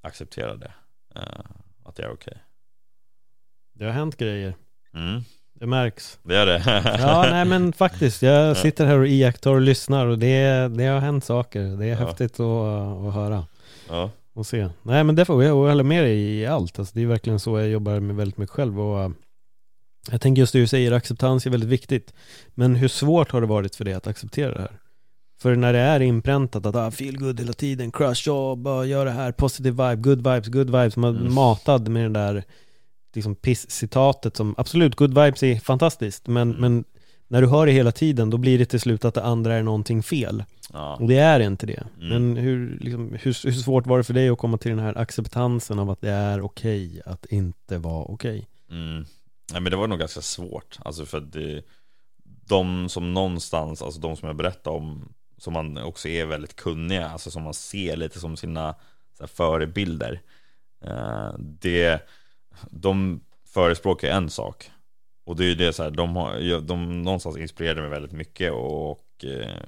[0.00, 0.72] acceptera det.
[1.14, 1.40] Eh,
[1.84, 2.38] Att det är okej.
[3.72, 4.54] Det har hänt grejer.
[4.92, 5.22] Mm,
[5.62, 6.18] Det märks.
[6.22, 6.62] det är det.
[7.00, 8.22] Ja, nej men faktiskt.
[8.22, 11.62] Jag sitter här och iakttar och lyssnar och det, det har hänt saker.
[11.62, 11.96] Det är Ja.
[12.06, 13.44] häftigt att, att höra
[13.88, 14.10] ja.
[14.34, 14.68] och se.
[14.82, 16.78] Nej men det får jag hålla med dig i allt.
[16.78, 18.80] Alltså, det är verkligen så jag jobbar med väldigt mycket själv.
[18.80, 19.10] Och, äh,
[20.10, 22.12] jag tänker just det du säger, acceptans är väldigt viktigt.
[22.54, 24.72] Men hur svårt har det varit för dig att acceptera det här?
[25.42, 29.04] För när det är inpräntat att ah, feel good hela tiden, crush job, ah, gör
[29.04, 30.96] det här, positive vibe, good vibes, good vibes.
[30.96, 31.34] Man Mm.
[31.34, 32.44] matad med den där
[33.16, 36.60] liksom piss-citatet som, absolut, good vibes är fantastiskt, men, Mm.
[36.60, 36.84] men
[37.28, 39.62] när du hör det hela tiden, då blir det till slut att det andra är
[39.62, 40.44] någonting fel.
[40.72, 40.96] Ja.
[40.96, 41.86] Och det är inte det.
[42.00, 42.08] Mm.
[42.08, 44.98] Men hur, liksom, hur, hur, svårt var det för dig att komma till den här
[44.98, 48.48] acceptansen av att det är okej okay att inte vara okej?
[48.68, 48.78] Okay?
[48.78, 49.04] Mm.
[49.52, 51.62] Nej men det var nog ganska svårt, alltså för att det,
[52.24, 57.08] de som någonstans, alltså de som jag berättade om, som man också är väldigt kunniga,
[57.08, 58.74] alltså som man ser lite som sina
[59.26, 60.20] förebilder.
[60.84, 62.08] Eh, det,
[62.70, 64.70] de förespråkar en sak.
[65.24, 68.52] Och det är ju det så här, de, har, de någonstans inspirerade mig väldigt mycket
[68.52, 69.62] och eh,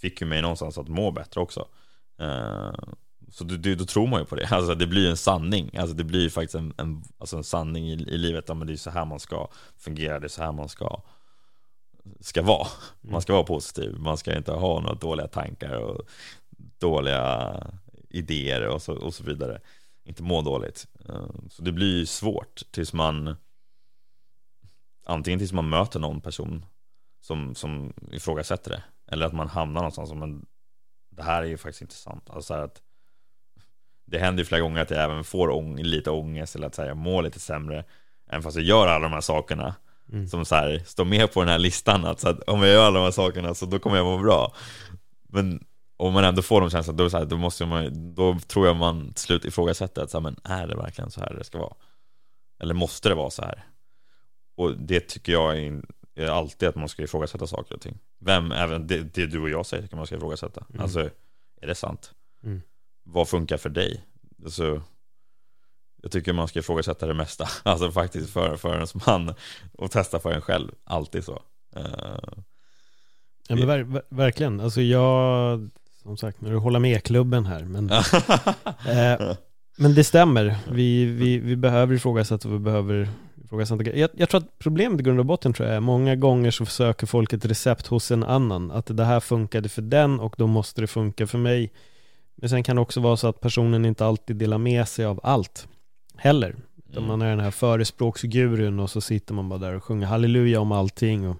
[0.00, 1.68] fick ju mig någonstans att må bättre också.
[2.18, 2.72] Eh,
[3.32, 4.46] så då, då, tror man ju på det.
[4.50, 5.70] Alltså det blir ju en sanning.
[5.76, 8.44] Alltså det blir ju faktiskt en, en, alltså en sanning i, i livet.
[8.48, 9.48] Ja, men det är så här man ska
[9.78, 11.02] fungera, det är så här man ska,
[12.20, 12.66] ska vara.
[13.00, 13.20] Man mm.
[13.20, 16.08] ska vara positiv, man ska inte ha några dåliga tankar och
[16.78, 17.56] dåliga
[18.10, 19.60] idéer och så, och så vidare.
[20.10, 20.86] Inte må dåligt.
[21.08, 23.36] Eh, så det blir ju svårt tills man
[25.06, 26.64] antingen tills man möter någon person
[27.20, 28.82] som, som ifrågasätter det.
[29.12, 30.46] Eller att man hamnar någonstans som en
[31.10, 32.30] det här är ju faktiskt inte sant.
[32.30, 32.82] Alltså att
[34.06, 36.86] det händer ju flera gånger att jag även får ång lite ångest eller att här,
[36.86, 37.84] jag mår lite sämre.
[38.30, 39.74] Även fast jag gör alla de här sakerna.
[40.12, 40.28] Mm.
[40.28, 42.04] Som så här, står med på den här listan.
[42.04, 44.18] Att, så att om jag gör alla de här sakerna så då kommer jag må
[44.18, 44.54] bra.
[45.28, 45.64] Men
[46.00, 48.76] om man ändå får de känslorna, då, så här, då, måste man, då tror jag
[48.76, 51.58] man till slut ifrågasätter att så här, men är det verkligen så här det ska
[51.58, 51.74] vara?
[52.62, 53.64] Eller måste det vara så här?
[54.56, 55.82] Och det tycker jag är,
[56.14, 57.98] är alltid att man ska ifrågasätta saker och ting.
[58.20, 60.66] Vem, även det, det du och jag säger kan man ska ifrågasätta.
[60.70, 60.82] Mm.
[60.82, 61.00] Alltså,
[61.60, 62.12] är det sant?
[62.44, 62.62] Mm.
[63.04, 64.04] Vad funkar för dig?
[64.44, 64.82] Alltså,
[66.02, 67.48] jag tycker man ska ifrågasätta det mesta.
[67.62, 69.34] Alltså faktiskt för, för ens man.
[69.72, 70.70] Och testa för en själv.
[70.84, 71.42] Alltid så.
[71.76, 72.42] Uh,
[73.48, 74.60] ja men ver verkligen.
[74.60, 75.70] Alltså jag,
[76.02, 77.64] som sagt, när du håller med klubben här.
[77.64, 79.36] Men, eh,
[79.78, 80.56] men det stämmer.
[80.72, 83.08] Vi, vi, vi behöver ifrågasätta och vi behöver
[83.44, 83.96] ifrågasätta.
[83.96, 86.66] Jag, jag tror att problemet i grund och botten tror jag är många gånger så
[86.66, 88.70] försöker folk ett recept hos en annan.
[88.70, 91.72] Att det här funkade för den och då måste det funka för mig.
[92.36, 95.20] Men sen kan det också vara så att personen inte alltid delar med sig av
[95.22, 95.68] allt
[96.16, 96.56] heller.
[96.92, 97.04] Mm.
[97.04, 100.72] Man är den här förespråksgurun och så sitter man bara där och sjunger halleluja om
[100.72, 101.28] allting.
[101.28, 101.36] Och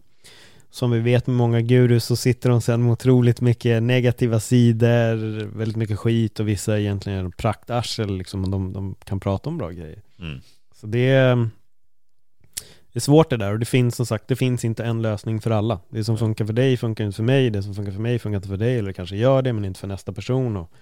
[0.71, 5.45] som vi vet med många gurus så sitter de sen med otroligt mycket negativa sidor,
[5.57, 9.71] väldigt mycket skit och vissa egentligen är praktarsel liksom, de, de kan prata om bra
[9.71, 10.03] grejer.
[10.19, 10.41] Mm.
[10.75, 11.37] Så det är,
[12.93, 15.41] det är svårt det där och det finns som sagt, det finns inte en lösning
[15.41, 15.81] för alla.
[15.89, 18.37] Det som funkar för dig funkar inte för mig, det som funkar för mig funkar
[18.37, 20.57] inte för dig eller kanske gör det men inte för nästa person.
[20.57, 20.73] Och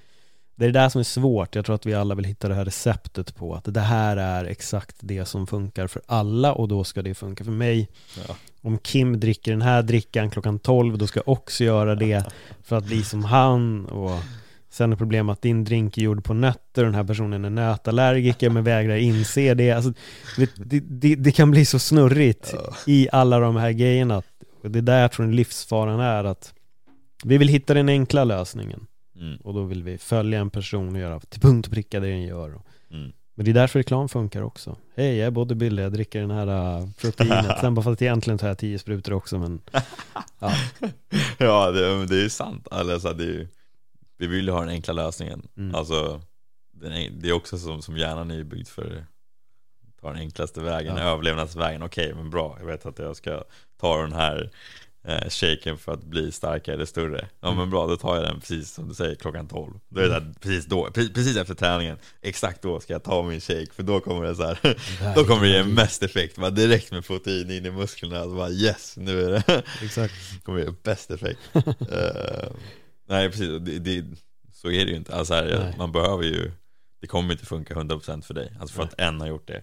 [0.58, 1.54] det är det där som är svårt.
[1.54, 4.44] Jag tror att vi alla vill hitta det här receptet på att det här är
[4.44, 7.88] exakt det som funkar för alla och då ska det funka för mig.
[8.28, 8.36] Ja.
[8.62, 12.24] Om Kim dricker den här drickan klockan 12 då ska jag också göra det
[12.62, 14.18] för att bli som han och
[14.70, 17.50] Sen är problemet att din drink är gjord på nötter och den här personen är
[17.50, 19.70] nötallergiker men vägrar inse det.
[19.70, 19.92] Alltså,
[20.36, 22.74] det, det, det, det kan bli så snurrigt ja.
[22.86, 24.22] i alla de här grejerna.
[24.62, 26.54] Det är där jag tror livsfaran är att
[27.24, 28.86] vi vill hitta den enkla lösningen.
[29.18, 29.36] Mm.
[29.36, 32.22] Och då vill vi följa en person och göra till punkt och pricka det den
[32.22, 32.48] gör.
[32.90, 33.12] Mm.
[33.34, 34.76] Men det är därför reklam funkar också.
[34.96, 37.58] Hej, jag är bodybuilder, jag dricker den här uh, proteinet.
[37.60, 39.60] Sen bara för att egentligen tar jag tio sprutor också men
[40.38, 40.52] Ja,
[41.38, 42.68] ja det, det är sant.
[42.70, 43.48] Alltså, det är,
[44.18, 45.48] vi vill ju ha den enkla lösningen.
[45.56, 45.74] Mm.
[45.74, 46.20] Alltså,
[47.10, 49.04] det är också som, som hjärnan är byggd för
[50.00, 51.02] ta den enklaste vägen, ja.
[51.02, 51.82] överlevnadsvägen.
[51.82, 53.44] Okej, men bra, jag vet att jag ska
[53.80, 54.50] ta den här
[55.04, 57.28] eh, shaken för att bli starkare eller större.
[57.40, 57.58] Ja mm.
[57.58, 59.72] men bra, då tar jag den precis som du säger klockan 12.
[59.88, 60.34] Då är det mm.
[60.34, 64.24] precis då, precis efter träningen, exakt då ska jag ta min shake för då kommer
[64.24, 64.58] det så här,
[65.14, 66.36] då kommer det ge mest effekt.
[66.36, 70.44] Bara direkt med protein in i musklerna, så bara yes, nu är det, exakt.
[70.44, 71.40] kommer det ge bäst effekt.
[71.56, 71.64] uh,
[73.08, 74.04] nej precis, det, det,
[74.52, 75.14] så är det ju inte.
[75.14, 76.52] Alltså här, man behöver ju,
[77.00, 78.56] det kommer inte funka 100% för dig.
[78.60, 78.90] Alltså för nej.
[78.92, 79.62] att en har gjort det.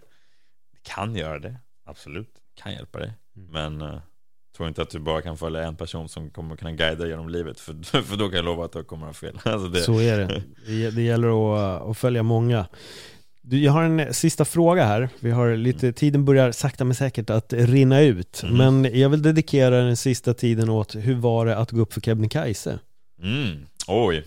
[0.72, 1.56] Det kan göra det,
[1.86, 3.14] absolut, kan hjälpa dig.
[3.36, 3.52] Mm.
[3.52, 4.00] Men uh,
[4.56, 7.60] tror inte att du bara kan följa en person som kommer kunna guida genom livet
[7.60, 9.40] för, för då kan jag lova att du kommer att ha fel.
[9.54, 9.82] Alltså det...
[9.82, 10.92] Så är det.
[10.92, 12.66] Det gäller att, att följa många.
[13.42, 15.10] Du, jag har en sista fråga här.
[15.20, 18.44] Vi har lite, tiden börjar sakta men säkert att rinna ut.
[18.44, 18.58] Mm.
[18.58, 22.02] Men jag vill dedikera den sista tiden åt hur var det att gå upp för
[22.02, 22.80] Kebnekaise?
[23.22, 23.66] Mm.
[23.88, 24.26] Oj,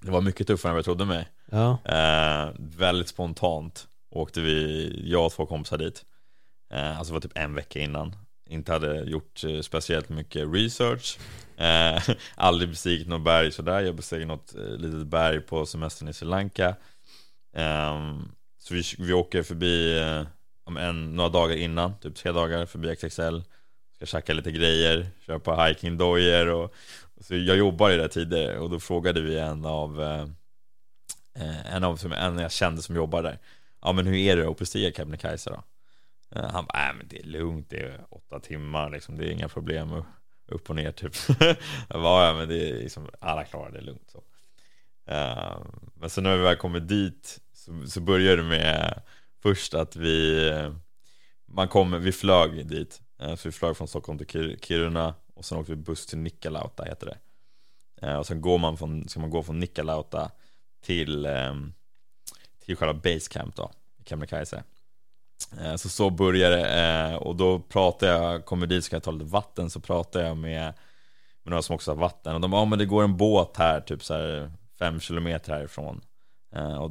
[0.00, 1.28] det var mycket tuffare än vad jag trodde mig.
[1.50, 1.78] Ja.
[1.84, 6.04] Eh, väldigt spontant åkte vi, jag och två kompisar dit.
[6.72, 8.16] Eh, alltså det var typ en vecka innan
[8.46, 11.18] inte hade gjort eh, speciellt mycket research.
[11.56, 12.02] Eh,
[12.34, 13.80] aldrig bestigit något berg sådär.
[13.80, 16.76] Jag besteg något eh, litet berg på semestern i Sri Lanka.
[17.56, 18.18] Eh,
[18.58, 20.22] så vi, vi åker förbi eh,
[20.64, 23.40] om en, några dagar innan, typ tre dagar förbi XXL.
[23.96, 26.74] Ska käka lite grejer, köpa hikingdojor och
[27.20, 30.22] så jag jobbar ju där tidigare och då frågade vi en av eh,
[31.42, 33.38] eh en av en jag kände som jobbar där.
[33.82, 35.62] Ja men hur är det att bestiga Kebnekaise då?
[36.34, 39.30] Eh, han bara, nej men det är lugnt, det är åtta timmar liksom, det är
[39.30, 40.02] inga problem
[40.46, 41.14] upp och ner typ.
[41.88, 44.18] jag bara, ja men det är liksom, alla klarar det lugnt så.
[45.10, 49.02] Uh, men sen när vi väl kommer dit så, så började det med
[49.42, 50.50] först att vi,
[51.46, 53.02] man kom, vi flög dit.
[53.22, 56.84] Uh, så vi flög från Stockholm till Kiruna och sen åkte vi buss till Nikkaluokta
[56.84, 57.18] heter det.
[58.06, 60.30] Uh, och sen går man från, ska man gå från Nikkaluokta
[60.80, 61.74] till, um,
[62.64, 64.64] till själva basecamp då, i Kebnekaise.
[65.60, 69.10] Eh, så så började det eh, och då pratade jag, kommer dit ska jag ta
[69.10, 70.74] lite vatten så pratade jag med,
[71.42, 72.34] med några som också har vatten.
[72.34, 75.52] Och de bara, ja men det går en båt här typ så här fem kilometer
[75.52, 76.00] härifrån.
[76.54, 76.90] Eh, och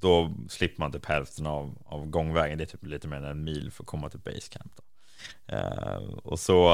[0.00, 3.44] då slipper man typ hälften av, av gångvägen, det är typ lite mer än en
[3.44, 4.82] mil för att komma till basecamp då.
[6.22, 6.68] Och så,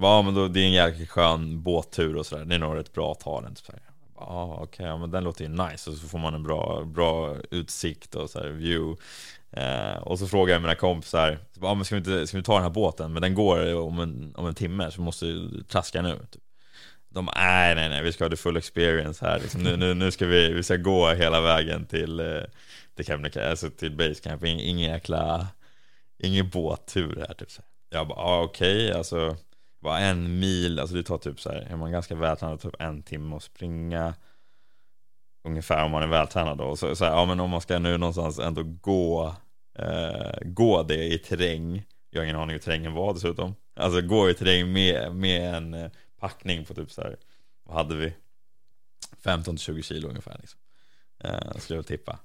[0.00, 2.92] ja men då, det är en jäkligt skön båttur och sådär, det är nog rätt
[2.92, 3.54] bra att ta den.
[3.54, 3.74] Typ
[4.18, 5.90] Ja okej, okay, ja, men den låter ju nice.
[5.90, 9.02] Och så får man en bra, bra utsikt och så här, view.
[9.56, 12.42] Eh, och så frågar jag mina kompisar, så ah, men ska, vi inte, ska vi
[12.42, 13.12] ta den här båten?
[13.12, 15.26] Men den går om en, om en timme, så vi måste
[15.68, 16.18] traska nu.
[16.30, 16.42] Typ.
[17.08, 19.40] De nej, nej, nej, vi ska ha the full experience här.
[19.40, 22.42] Liksom, nu, nu, nu ska vi, vi ska gå hela vägen till, eh,
[22.96, 24.44] till Kebnekaise, alltså till basecamp.
[24.44, 25.46] Ingen, ingen jäkla,
[26.18, 27.34] ingen båttur här.
[27.34, 27.48] Typ.
[27.90, 29.36] Jag bara, ah, okej, okay, alltså
[29.80, 33.02] bara en mil, alltså det tar typ så här, är man ganska vältränad, typ en
[33.02, 34.14] timme att springa
[35.44, 36.76] ungefär om man är vältränad då.
[36.76, 39.34] Så, så här, ja men om man ska nu någonstans ändå gå,
[39.78, 41.86] eh, gå det i terräng.
[42.10, 43.54] Jag har ingen aning hur terrängen var dessutom.
[43.76, 47.16] Alltså gå i terräng med, med en eh, packning på typ så här,
[47.64, 48.12] vad hade vi?
[49.22, 50.60] 15-20 kilo ungefär liksom.
[51.24, 52.18] Eh, skulle jag tippa.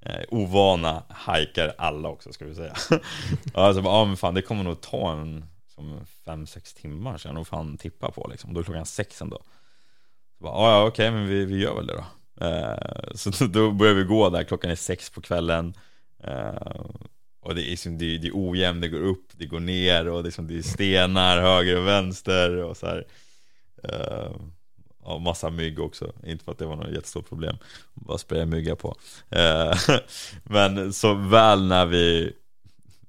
[0.00, 2.74] Eh, ovana hajkar alla också ska vi säga.
[3.54, 7.46] alltså, ja men fan det kommer nog ta en som 5-6 timmar så jag nog
[7.46, 8.54] fan tippa på liksom.
[8.54, 9.42] Då är klockan 6 ändå.
[10.38, 12.04] Så bara, ja okej okay, men vi, vi gör väl det då.
[12.46, 15.80] Eh, så då börjar vi gå där, klockan är sex på kvällen eh,
[17.40, 20.08] och det är, liksom, det, är, det är ojämnt, det går upp, det går ner
[20.08, 23.06] och liksom, det är stenar höger och vänster och så här.
[23.82, 24.32] Eh,
[25.02, 27.56] och massa mygg också, inte för att det var något jättestort problem
[27.94, 28.96] Bara spraya mygga på
[30.42, 32.32] Men så väl när vi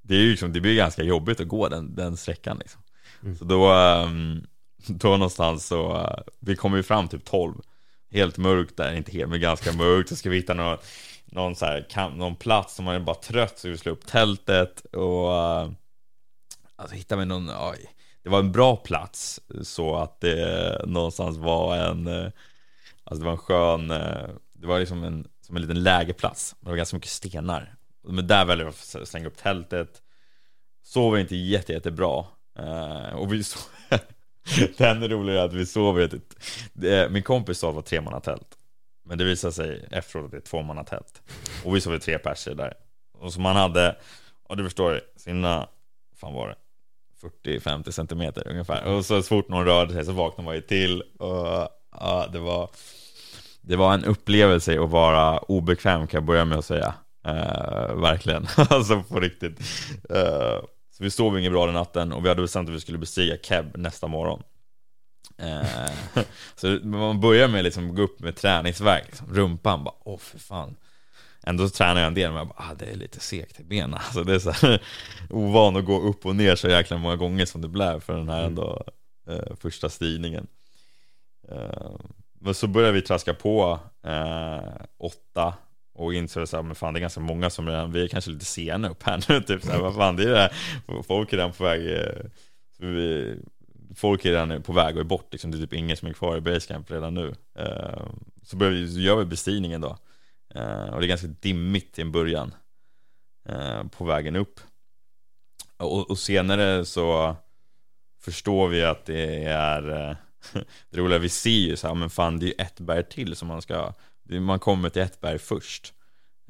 [0.02, 2.82] Det, är ju liksom, det blir ganska jobbigt att gå den, den sträckan liksom.
[3.24, 3.38] Mm.
[3.38, 4.44] Så då, ehm,
[4.88, 6.10] då någonstans så,
[6.40, 7.54] vi kommer ju fram typ 12
[8.12, 10.10] helt mörkt där, inte helt men ganska mörkt.
[10.10, 10.78] Så ska vi hitta någon,
[11.32, 14.08] någon, så här, kamp, någon plats som man är bara trött så vi slår upp
[14.08, 15.72] tältet och uh,
[16.76, 17.90] alltså hittar vi någon, oj,
[18.24, 22.30] det var en bra plats så att det någonstans var en, uh,
[23.04, 26.56] alltså det var en skön, eh, det var liksom en, som en liten lägerplats.
[26.60, 27.76] Det var ganska mycket stenar.
[28.08, 30.02] Men där väljer vi att slänga upp tältet.
[30.84, 32.26] Sover inte jätte, jättebra.
[33.16, 33.62] Och vi sov
[34.78, 37.82] det enda roliga är att vi sov i ett, min kompis sa på det var
[37.82, 38.58] tremannatält.
[39.12, 41.22] Men det visade sig efteråt att det är tvåmannatält.
[41.66, 42.74] Och vi sov i tre perser där.
[43.20, 43.96] Och så man hade,
[44.50, 45.68] och du förstår, sina,
[46.16, 46.56] fan var det?
[47.50, 48.84] 40-50 centimeter ungefär.
[48.84, 51.02] Och så, så fort någon rörde sig så vaknade man ju till.
[51.02, 52.70] Och ja, det var,
[53.62, 56.94] det var en upplevelse att vara obekväm kan jag börja med att säga.
[57.28, 59.60] Uh, verkligen, alltså på riktigt.
[60.12, 62.98] Uh, så vi sov inget bra den natten och vi hade bestämt att vi skulle
[62.98, 64.44] bestiga Keb nästa morgon.
[65.42, 66.24] Eh,
[66.56, 69.34] så man börjar med liksom att gå upp med träningsverk, liksom.
[69.34, 70.76] rumpan bara åh för fan.
[71.44, 73.64] Ändå så tränar jag en del men jag bara, ah, det är lite segt i
[73.64, 73.94] benen.
[74.06, 74.82] Alltså det är så här,
[75.30, 78.30] ovan att gå upp och ner så jäkla många gånger som det blev för den
[78.30, 78.48] här mm.
[78.48, 78.84] ändå
[79.28, 80.48] eh, första stigningen.
[81.50, 81.92] Eh,
[82.40, 85.54] men så börjar vi traska på eh, åtta
[85.94, 88.32] och insåg så här, men fan det är ganska många som redan, vi är kanske
[88.32, 91.34] lite sena upp här nu typ så här, vad fan det är det här, folk
[91.34, 92.26] är redan på väg, eh,
[92.78, 93.38] vi,
[93.96, 96.14] folk är redan på väg och är bort liksom, det är typ ingen som är
[96.14, 97.36] kvar i basecamp redan nu.
[97.60, 98.06] Uh,
[98.44, 99.98] så, börjar vi, så gör vi bestigningen då.
[100.56, 102.56] Uh, och det är ganska dimmigt i en början
[103.50, 104.60] uh, på vägen upp.
[105.78, 107.36] Och, och, senare så
[108.20, 109.82] förstår vi att det är
[110.90, 113.36] det roliga, vi ser ju så här, men fan det är ju ett berg till
[113.36, 113.94] som man ska
[114.40, 115.94] man kommer till ett berg först.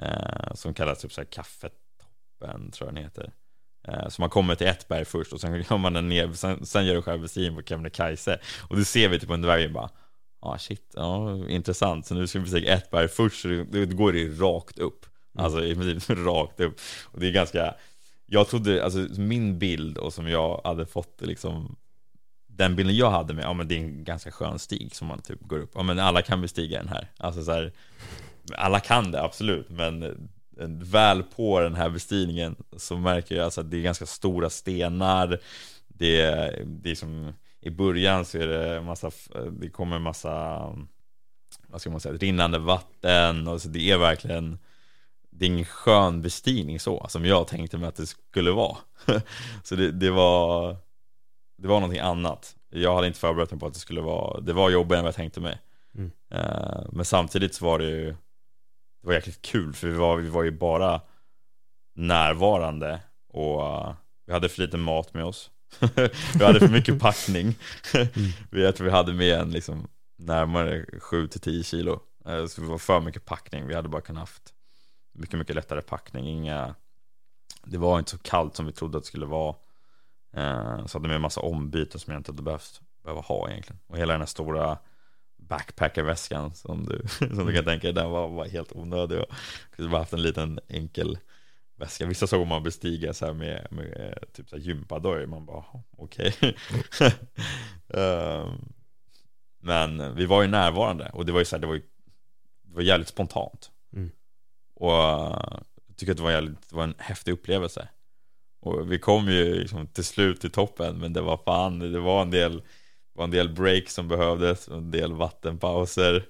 [0.01, 3.31] Eh, som kallas typ så här kaffetoppen, tror jag den heter.
[3.87, 6.65] Eh, så man kommer till ett berg först och sen gör man den ner, sen,
[6.65, 8.39] sen gör du själv bestigning på Kebnekaise.
[8.67, 9.89] Och det ser vi typ under vägen bara,
[10.41, 12.05] ja ah, shit, ja intressant.
[12.05, 15.05] Så nu ska vi bestiga ett berg först, så det, det går det rakt upp.
[15.35, 15.45] Mm.
[15.45, 16.79] Alltså i princip rakt upp.
[17.03, 17.75] Och det är ganska,
[18.25, 21.75] jag trodde, alltså min bild och som jag hade fått liksom
[22.47, 25.21] den bilden jag hade med, ja men det är en ganska skön stig som man
[25.21, 27.11] typ går upp, ja men alla kan bestiga den här.
[27.17, 27.71] Alltså så här,
[28.55, 30.29] alla kan det absolut, men
[30.67, 35.39] väl på den här bestigningen så märker jag alltså att det är ganska stora stenar.
[35.87, 39.11] Det är, det är som, i början så är det massa,
[39.51, 40.59] det kommer massa,
[41.67, 44.57] vad ska man säga, rinnande vatten och så det är verkligen
[45.41, 48.77] det är ingen skön bestigning så, som jag tänkte mig att det skulle vara.
[49.63, 50.77] så det, det, var,
[51.57, 52.55] det var någonting annat.
[52.69, 55.09] Jag hade inte förberett mig på att det skulle vara, det var jobbigare än vad
[55.09, 55.61] jag tänkte mig.
[55.95, 56.11] Mm.
[56.33, 58.15] Uh, men samtidigt så var det ju,
[59.01, 61.01] det var jäkligt kul för vi var, vi var ju bara
[61.95, 62.99] närvarande
[63.29, 63.93] och uh,
[64.25, 65.51] vi hade för lite mat med oss.
[66.37, 67.55] vi hade för mycket packning.
[67.93, 68.31] mm.
[68.63, 69.87] Jag tror vi hade med en liksom
[70.17, 71.99] närmare 7-10 kilo.
[72.27, 74.53] Uh, så det var för mycket packning, vi hade bara kunnat haft
[75.13, 76.27] mycket, mycket lättare packning.
[76.27, 76.75] Inga,
[77.63, 79.55] det var inte så kallt som vi trodde att det skulle vara.
[80.33, 83.79] Eh, så hade med en massa ombyten som jag inte hade behövt behöva ha egentligen.
[83.87, 84.77] Och hela den här stora
[85.51, 87.01] backpackerväskan som du,
[87.35, 89.17] som du kan tänka dig, den var, var helt onödig.
[89.17, 89.25] Jag
[89.71, 91.17] skulle bara haft en liten enkel
[91.75, 92.05] väska.
[92.05, 95.25] Vissa såg man bestiga så här med, med typ så här gympadojor.
[95.25, 95.65] Man bara,
[95.97, 96.33] okej.
[96.37, 96.53] Okay.
[98.01, 98.73] um,
[99.59, 101.81] men vi var ju närvarande och det var ju så här, det var ju
[102.63, 103.71] det var jävligt spontant.
[103.93, 104.11] Mm.
[104.75, 105.63] Och jag
[105.97, 107.87] tycker att det var, jävligt, det var en häftig upplevelse.
[108.59, 112.21] Och vi kom ju liksom till slut till toppen, men det var fan, det var
[112.21, 112.61] en del,
[113.21, 116.25] var en del break som behövdes, en del vattenpauser.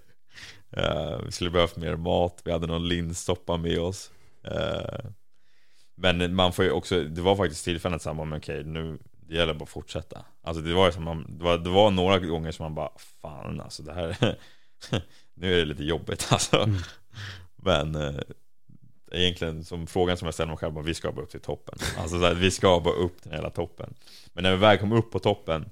[0.78, 4.12] Uh, vi skulle behövt mer mat, vi hade någon linssoppa med oss.
[4.48, 5.10] Uh,
[5.96, 9.54] men man får ju också, det var faktiskt tillfällen att men okej, nu, det gäller
[9.54, 10.26] bara att fortsätta.
[10.42, 12.92] Alltså det var ju som man, det var, det var några gånger som man bara,
[13.22, 14.16] fan alltså det här,
[15.34, 16.58] nu är det lite jobbigt alltså.
[16.58, 16.78] Mm.
[17.56, 18.20] Men uh,
[19.12, 21.78] egentligen som frågan som jag ställer mig själv, vi ska bara upp till toppen.
[21.98, 23.94] Alltså så här, vi ska bara upp till hela toppen.
[24.34, 25.66] Men när vi väl kom upp på toppen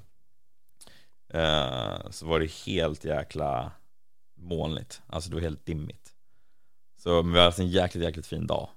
[1.33, 3.71] eh, så var det helt jäkla
[4.37, 5.01] molnigt.
[5.07, 6.13] Alltså det var helt dimmigt.
[7.03, 8.69] Så men vi har haft en jäkligt, jäkligt fin dag.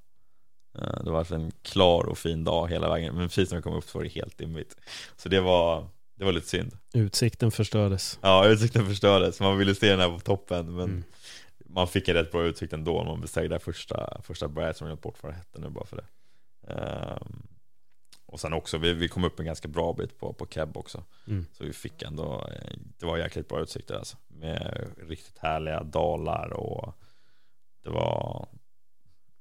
[0.79, 3.15] Eh, det var alltså en klar och fin dag hela vägen.
[3.15, 4.77] Men precis när vi kom upp så var det helt dimmigt.
[5.17, 6.77] Så det var, det var lite synd.
[6.95, 8.19] Utsikten förstördes.
[8.23, 9.41] Ja, utsikten förstördes.
[9.41, 10.77] Man ville se den här på toppen.
[10.77, 11.05] Men mm
[11.75, 14.99] man fick en rätt bra utsikt ändå när man besegrade första, första berget som jag
[14.99, 16.05] bort vad det hette nu bara för det.
[16.75, 17.43] Um,
[18.33, 21.05] och sen också, vi, vi kom upp en ganska bra bit på, på Keb också.
[21.27, 21.47] Mm.
[21.53, 22.51] Så vi fick ändå,
[22.99, 24.17] det var jäkligt bra utsikter alltså.
[24.29, 26.95] Med riktigt härliga dalar och
[27.85, 28.49] det var,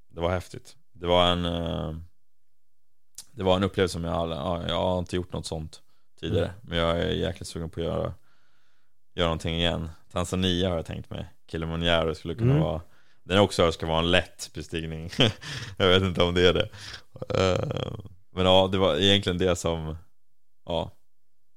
[0.10, 0.76] det var häftigt.
[0.92, 1.96] Det var en, uh,
[3.32, 5.82] det var en upplevelse som jag ja, jag har inte gjort något sånt
[6.20, 6.46] tidigare.
[6.46, 6.60] Mm.
[6.62, 8.14] Men jag är jäkligt sugen på att göra,
[9.14, 9.90] göra någonting igen.
[10.12, 11.26] Tanzania har jag tänkt mig.
[11.48, 12.64] Kilimanjaro skulle kunna mm.
[12.64, 12.82] vara
[13.24, 15.10] Den också ska vara en lätt bestigning
[15.78, 16.70] Jag vet inte om det är det
[17.40, 18.00] uh,
[18.32, 19.96] Men ja, det var egentligen det som
[20.66, 20.92] Ja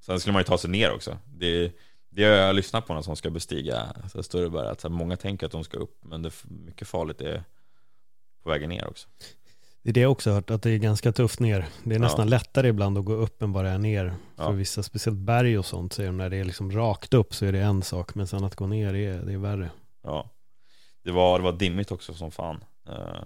[0.00, 1.72] Sen skulle man ju ta sig ner också Det,
[2.10, 4.88] det har jag lyssnat på någon som ska bestiga Så står det bara att så
[4.88, 7.44] här, många tänker att de ska upp Men det är mycket farligt är
[8.42, 9.08] på vägen ner också
[9.84, 11.66] det är det jag också hört, att det är ganska tufft ner.
[11.82, 12.30] Det är nästan ja.
[12.30, 14.14] lättare ibland att gå upp än bara ner.
[14.36, 14.46] Ja.
[14.46, 17.34] För vissa, speciellt berg och sånt, så är det, när det är liksom rakt upp
[17.34, 18.14] så är det en sak.
[18.14, 19.70] Men sen att gå ner, det är, det är värre.
[20.02, 20.30] Ja.
[21.02, 22.64] Det var, det var dimmigt också som fan.
[22.88, 23.22] Uh,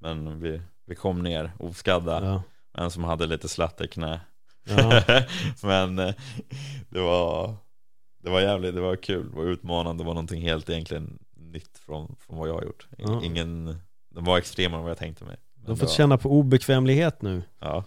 [0.00, 2.24] men vi, vi kom ner oskadda.
[2.24, 2.42] Ja.
[2.76, 4.20] En som hade lite slatt i knä.
[4.68, 5.02] Ja.
[5.62, 6.12] men uh,
[6.88, 7.56] det var
[8.22, 11.78] det var jävligt, det var kul, det var utmanande, det var någonting helt egentligen nytt
[11.78, 12.88] från, från vad jag har gjort.
[13.22, 13.76] Ingen,
[14.14, 15.36] de var extremare än vad jag tänkte mig.
[15.54, 17.42] Du har fått känna på obekvämlighet nu.
[17.60, 17.84] Ja.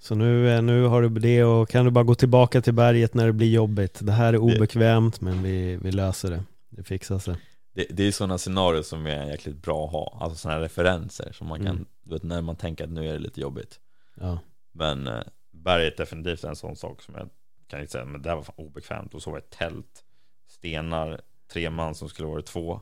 [0.00, 3.14] Så nu, eh, nu har du det och kan du bara gå tillbaka till berget
[3.14, 3.98] när det blir jobbigt.
[4.02, 6.42] Det här är obekvämt men vi, vi löser det.
[6.70, 7.36] Det fixar sig.
[7.74, 10.18] Det, det är sådana scenarier som är jäkligt bra att ha.
[10.20, 11.86] Alltså sådana referenser som man kan, mm.
[12.04, 13.80] du vet när man tänker att nu är det lite jobbigt.
[14.14, 14.38] Ja.
[14.72, 17.30] Men eh, berget är definitivt en sån sak som jag
[17.66, 19.14] kan inte säga, men det här var fan obekvämt.
[19.14, 20.04] Och så var ett tält,
[20.48, 21.20] stenar,
[21.52, 22.80] tre man som skulle vara två.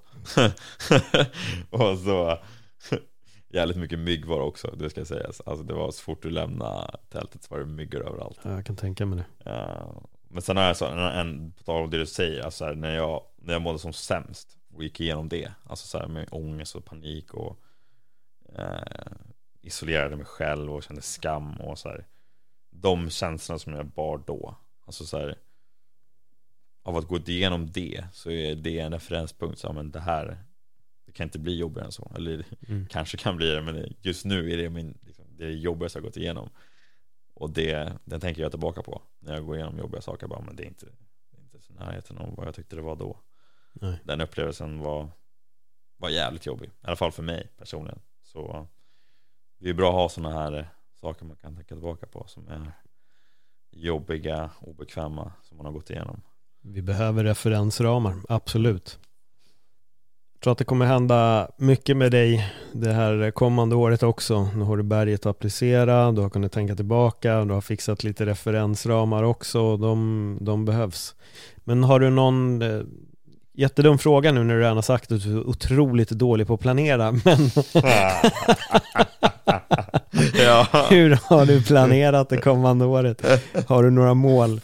[1.71, 2.39] och så
[3.49, 5.41] jävligt mycket mygg var det också, det ska sägas.
[5.41, 8.39] Alltså det var så fort du lämnade tältet så var det myggor överallt.
[8.43, 9.51] Ja, jag kan tänka mig det.
[9.51, 12.65] Uh, men sen har jag så, en, en på tal om det du säger, alltså
[12.65, 16.09] här, när, jag, när jag mådde som sämst och gick igenom det, alltså så här,
[16.09, 17.59] med ångest och panik och
[18.59, 18.83] uh,
[19.61, 22.07] isolerade mig själv och kände skam och så här.
[22.71, 24.57] De känslorna som jag bar då,
[24.87, 25.39] alltså så här,
[26.83, 30.39] av att gå igenom det så är det en referenspunkt, så men det här
[31.09, 32.13] det kan inte bli jobbigare än så.
[32.15, 32.87] Eller mm.
[32.87, 36.17] kanske kan bli det, men just nu är det min, liksom, det jobbigaste jag gått
[36.17, 36.51] igenom.
[37.35, 40.27] Och det, den tänker jag tillbaka på när jag går igenom jobbiga saker.
[40.27, 40.87] Bara, men det är inte,
[41.31, 43.21] det är inte i närheten av vad jag tyckte det var då.
[43.73, 44.01] Nej.
[44.05, 45.11] Den upplevelsen var,
[45.97, 46.69] var jävligt jobbig.
[46.69, 48.01] I alla fall för mig personligen.
[48.23, 48.69] Så
[49.59, 50.69] det är bra att ha sådana här
[51.01, 52.73] saker man kan tänka tillbaka på som är
[53.71, 56.21] jobbiga, obekväma som man har gått igenom.
[56.63, 58.99] Vi behöver referensramar, absolut.
[60.33, 64.51] Jag tror att det kommer hända mycket med dig det här kommande året också.
[64.55, 68.27] Nu har du berget att applicera, du har kunnat tänka tillbaka, du har fixat lite
[68.27, 69.77] referensramar också.
[69.77, 71.15] De, de behövs.
[71.57, 72.83] Men har du någon, eh,
[73.59, 76.61] jättedum fråga nu när du redan har sagt att du är otroligt dålig på att
[76.61, 77.23] planera, men
[80.35, 80.87] ja.
[80.91, 83.23] hur har du planerat det kommande året?
[83.69, 84.61] Har du några mål?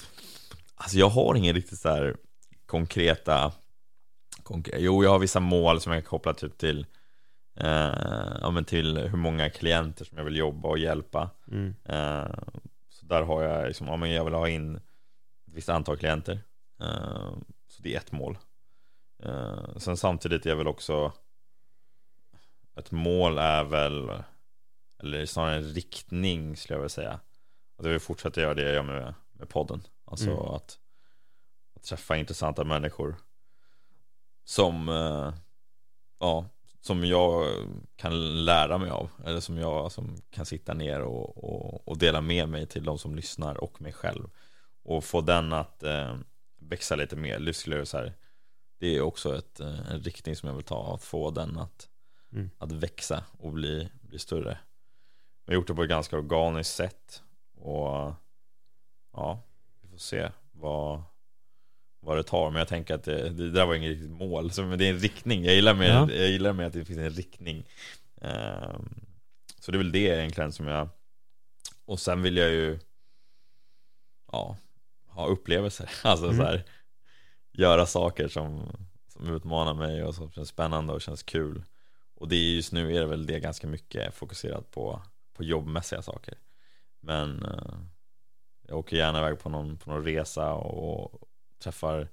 [0.74, 2.16] Alltså jag har ingen riktigt så här
[2.66, 3.52] konkreta,
[4.42, 6.86] konkre jo jag har vissa mål som jag kan koppla typ till
[7.60, 11.30] eh, ja, men till hur många klienter som jag vill jobba och hjälpa.
[11.50, 11.74] Mm.
[11.84, 12.34] Eh,
[12.88, 16.40] så där har jag liksom, ja, men jag vill ha in ett visst antal klienter.
[16.80, 17.32] Eh,
[17.68, 18.38] så det är ett mål.
[19.22, 21.12] Eh, sen samtidigt är väl också
[22.76, 24.10] ett mål är väl,
[24.98, 27.12] eller snarare en riktning skulle jag vilja säga.
[27.78, 29.82] Att jag vill fortsätta göra det jag gör med, med podden.
[30.04, 30.38] Alltså mm.
[30.38, 30.78] att,
[31.76, 33.16] att, träffa intressanta människor
[34.44, 35.34] som, eh,
[36.18, 36.46] ja,
[36.80, 37.46] som jag
[37.96, 39.10] kan lära mig av.
[39.24, 42.98] Eller som jag som kan sitta ner och, och, och dela med mig till de
[42.98, 44.30] som lyssnar och mig själv.
[44.82, 46.16] Och få den att eh,
[46.60, 47.52] växa lite mer.
[47.52, 48.12] Skulle jag säga
[48.78, 51.88] det är också ett, eh, en riktning som jag vill ta, att få den att,
[52.32, 52.50] mm.
[52.58, 54.58] att växa och bli, bli större.
[55.44, 57.22] Jag har gjort det på ett ganska organiskt sätt
[57.56, 58.12] och
[59.12, 59.42] ja,
[59.82, 61.02] vi får se vad,
[62.00, 62.50] vad det tar.
[62.50, 64.90] Men jag tänker att det, det där var inget riktigt mål, så, men det är
[64.90, 65.44] en riktning.
[65.44, 66.10] Jag gillar med, ja.
[66.10, 67.64] jag gillar med att det finns en riktning.
[68.20, 69.04] Um,
[69.58, 70.88] så det är väl det egentligen som jag
[71.84, 72.78] Och sen vill jag ju
[74.32, 74.56] Ja
[75.06, 76.36] Ha upplevelser Alltså mm.
[76.36, 76.64] så här,
[77.52, 78.76] göra saker som,
[79.08, 81.62] som utmanar mig och som känns spännande och känns kul.
[82.14, 85.02] Och det är just nu är det väl det ganska mycket fokuserat på,
[85.34, 86.38] på jobbmässiga saker.
[87.00, 87.78] Men eh,
[88.62, 91.28] jag åker gärna iväg på någon, på någon resa och
[91.58, 92.08] träffar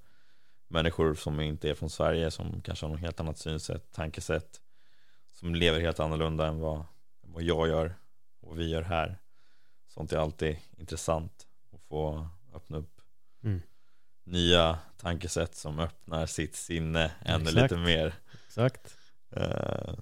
[0.68, 4.60] människor som inte är från Sverige som kanske har något helt annat synsätt, tankesätt
[5.32, 6.84] som lever helt annorlunda än vad,
[7.20, 7.94] vad jag gör
[8.40, 9.18] och vi gör här.
[9.88, 13.00] Sånt är alltid intressant att få öppna upp
[13.44, 13.62] mm
[14.24, 17.62] nya tankesätt som öppnar sitt sinne ännu Exakt.
[17.62, 18.14] lite mer.
[18.46, 18.96] Exakt.
[19.36, 19.94] Uh,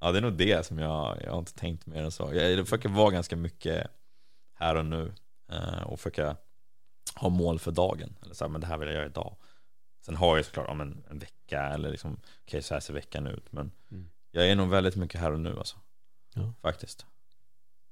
[0.00, 2.34] ja, det är nog det som jag, jag har inte tänkt mer än så.
[2.34, 3.86] Jag försöker vara ganska mycket
[4.54, 5.12] här och nu
[5.52, 6.36] uh, och försöka
[7.14, 8.16] ha mål för dagen.
[8.22, 9.36] Eller så här, men det här vill jag göra idag.
[10.04, 12.94] Sen har jag såklart om en, en vecka eller liksom, okej okay, så här ser
[12.94, 13.52] veckan ut.
[13.52, 14.10] Men mm.
[14.30, 15.76] jag är nog väldigt mycket här och nu alltså.
[16.34, 16.52] Ja.
[16.62, 17.00] Faktiskt.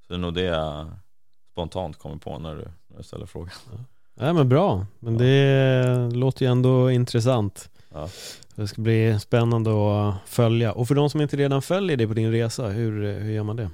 [0.07, 0.91] Så det är nog det jag
[1.51, 3.55] spontant kommer på när du, när du ställer frågan.
[3.73, 3.79] Ja.
[4.15, 7.71] Ja men bra, men det låter ju ändå intressant.
[7.93, 8.09] Ja.
[8.55, 10.73] Det ska bli spännande att följa.
[10.73, 13.57] Och för de som inte redan följer dig på din resa, hur, hur gör man
[13.57, 13.71] det?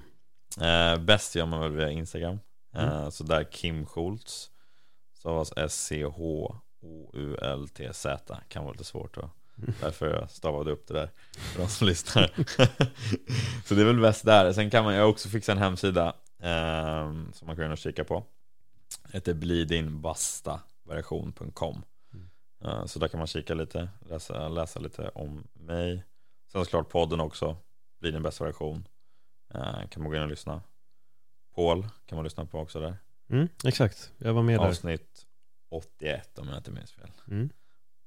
[0.61, 2.38] Eh, bäst gör man väl via Instagram.
[2.74, 2.88] Mm.
[2.88, 4.51] Eh, så där Kim Schultz.
[5.18, 6.59] Stavas S-C-H-O-U-L-T-Z.
[8.49, 9.30] Kan vara lite svårt då.
[9.59, 9.74] Mm.
[9.80, 12.30] Därför jag stavade upp det där för de som lyssnar.
[13.66, 14.53] så det är väl bäst där.
[14.53, 16.07] Sen kan man ju också fixa en hemsida
[16.43, 18.24] eh, som man kan kika på
[19.12, 21.82] heter blidinbastaversion.com
[22.12, 22.30] mm.
[22.64, 26.05] Eh, så där kan man kika lite, läsa, läsa lite om mig.
[26.53, 27.57] Sen såklart podden också,
[28.01, 28.88] Bli din bästa version.
[29.55, 30.62] Eh, kan man gå in och lyssna.
[31.55, 32.97] Paul kan man lyssna på också där.
[33.28, 35.26] Mm, exakt, jag var med Avsnitt
[35.70, 35.78] där.
[35.78, 37.11] 81 om jag inte minns fel.
[37.28, 37.51] Mm.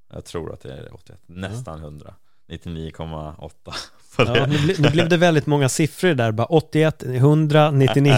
[0.09, 1.85] Jag tror att det är 81, nästan ja.
[1.85, 2.15] 100.
[2.61, 3.73] 99,8
[4.17, 8.13] ja, nu, ble, nu blev det väldigt många siffror där, bara 81, 100, 99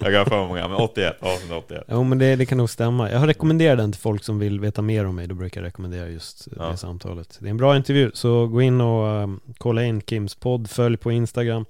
[0.00, 1.16] Jag kan för många, men 81,
[1.50, 3.10] 81 Jo men det, det kan nog stämma.
[3.10, 5.26] Jag har rekommenderat den till folk som vill veta mer om mig.
[5.26, 6.64] Då brukar jag rekommendera just ja.
[6.64, 7.38] det samtalet.
[7.40, 10.70] Det är en bra intervju, så gå in och um, kolla in Kims podd.
[10.70, 11.64] Följ på Instagram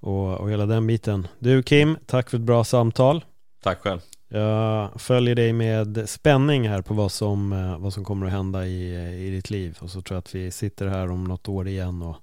[0.00, 1.28] och, och hela den biten.
[1.38, 3.24] Du Kim, tack för ett bra samtal.
[3.62, 8.26] Tack själv jag följer dig med spänning här på vad som, eh, vad som kommer
[8.26, 8.94] att hända i,
[9.26, 12.02] i ditt liv och så tror jag att vi sitter här om något år igen
[12.02, 12.16] och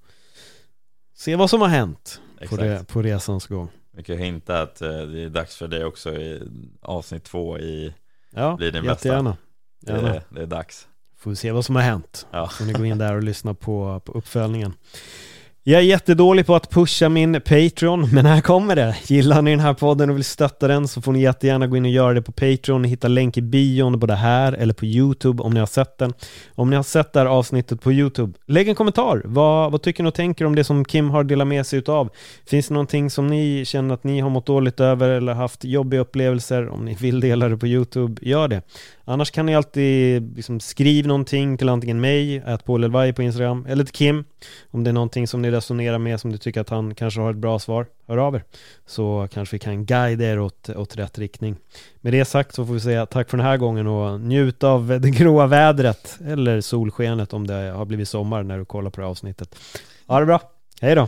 [1.18, 3.70] ser vad som har hänt på, det, på resans gång.
[3.91, 6.41] Vi kan hinta att eh, det är dags för dig också i
[6.82, 7.93] avsnitt två i
[8.36, 9.38] Ja, Blir din jättegärna.
[9.82, 10.01] Bästa.
[10.01, 10.88] Det, det är dags.
[11.18, 12.28] Får vi se vad som har hänt.
[12.32, 12.47] Ja.
[12.47, 14.74] Får ni gå in där och lyssna på, på uppföljningen.
[15.66, 18.95] Jag är jättedålig på att pusha min Patreon, men här kommer det.
[19.07, 21.86] Gillar ni den här podden och vill stötta den så får ni jättegärna gå in
[21.86, 22.82] och göra det på Patreon.
[22.82, 26.14] Ni hittar länk i bion både här eller på YouTube om ni har sett den.
[26.55, 29.22] Om ni har sett det här avsnittet på YouTube, lägg en kommentar.
[29.26, 32.09] Vad, vad tycker ni och tänker om det som Kim har delat med sig utav?
[32.45, 36.01] Finns det någonting som ni känner att ni har mått dåligt över eller haft jobbiga
[36.01, 36.70] upplevelser?
[36.70, 38.61] Om ni vill dela det på YouTube, gör det.
[39.06, 43.84] Annars kan ni alltid liksom skriva någonting till antingen mig, att på på Instagram, eller
[43.84, 44.24] till Kim.
[44.72, 47.32] Om det är någonting som ni resonerar med som du tycker att han kanske har
[47.32, 48.43] ett bra svar, hör av er.
[48.86, 51.56] Så kanske vi kan guida er åt, åt rätt riktning.
[52.01, 54.88] Med det sagt så får vi säga tack för den här gången och njut av
[54.88, 59.06] det gråa vädret, eller solskenet om det har blivit sommar när du kollar på det
[59.06, 59.56] här avsnittet.
[60.08, 60.41] Ha det bra,
[60.82, 61.08] hej då!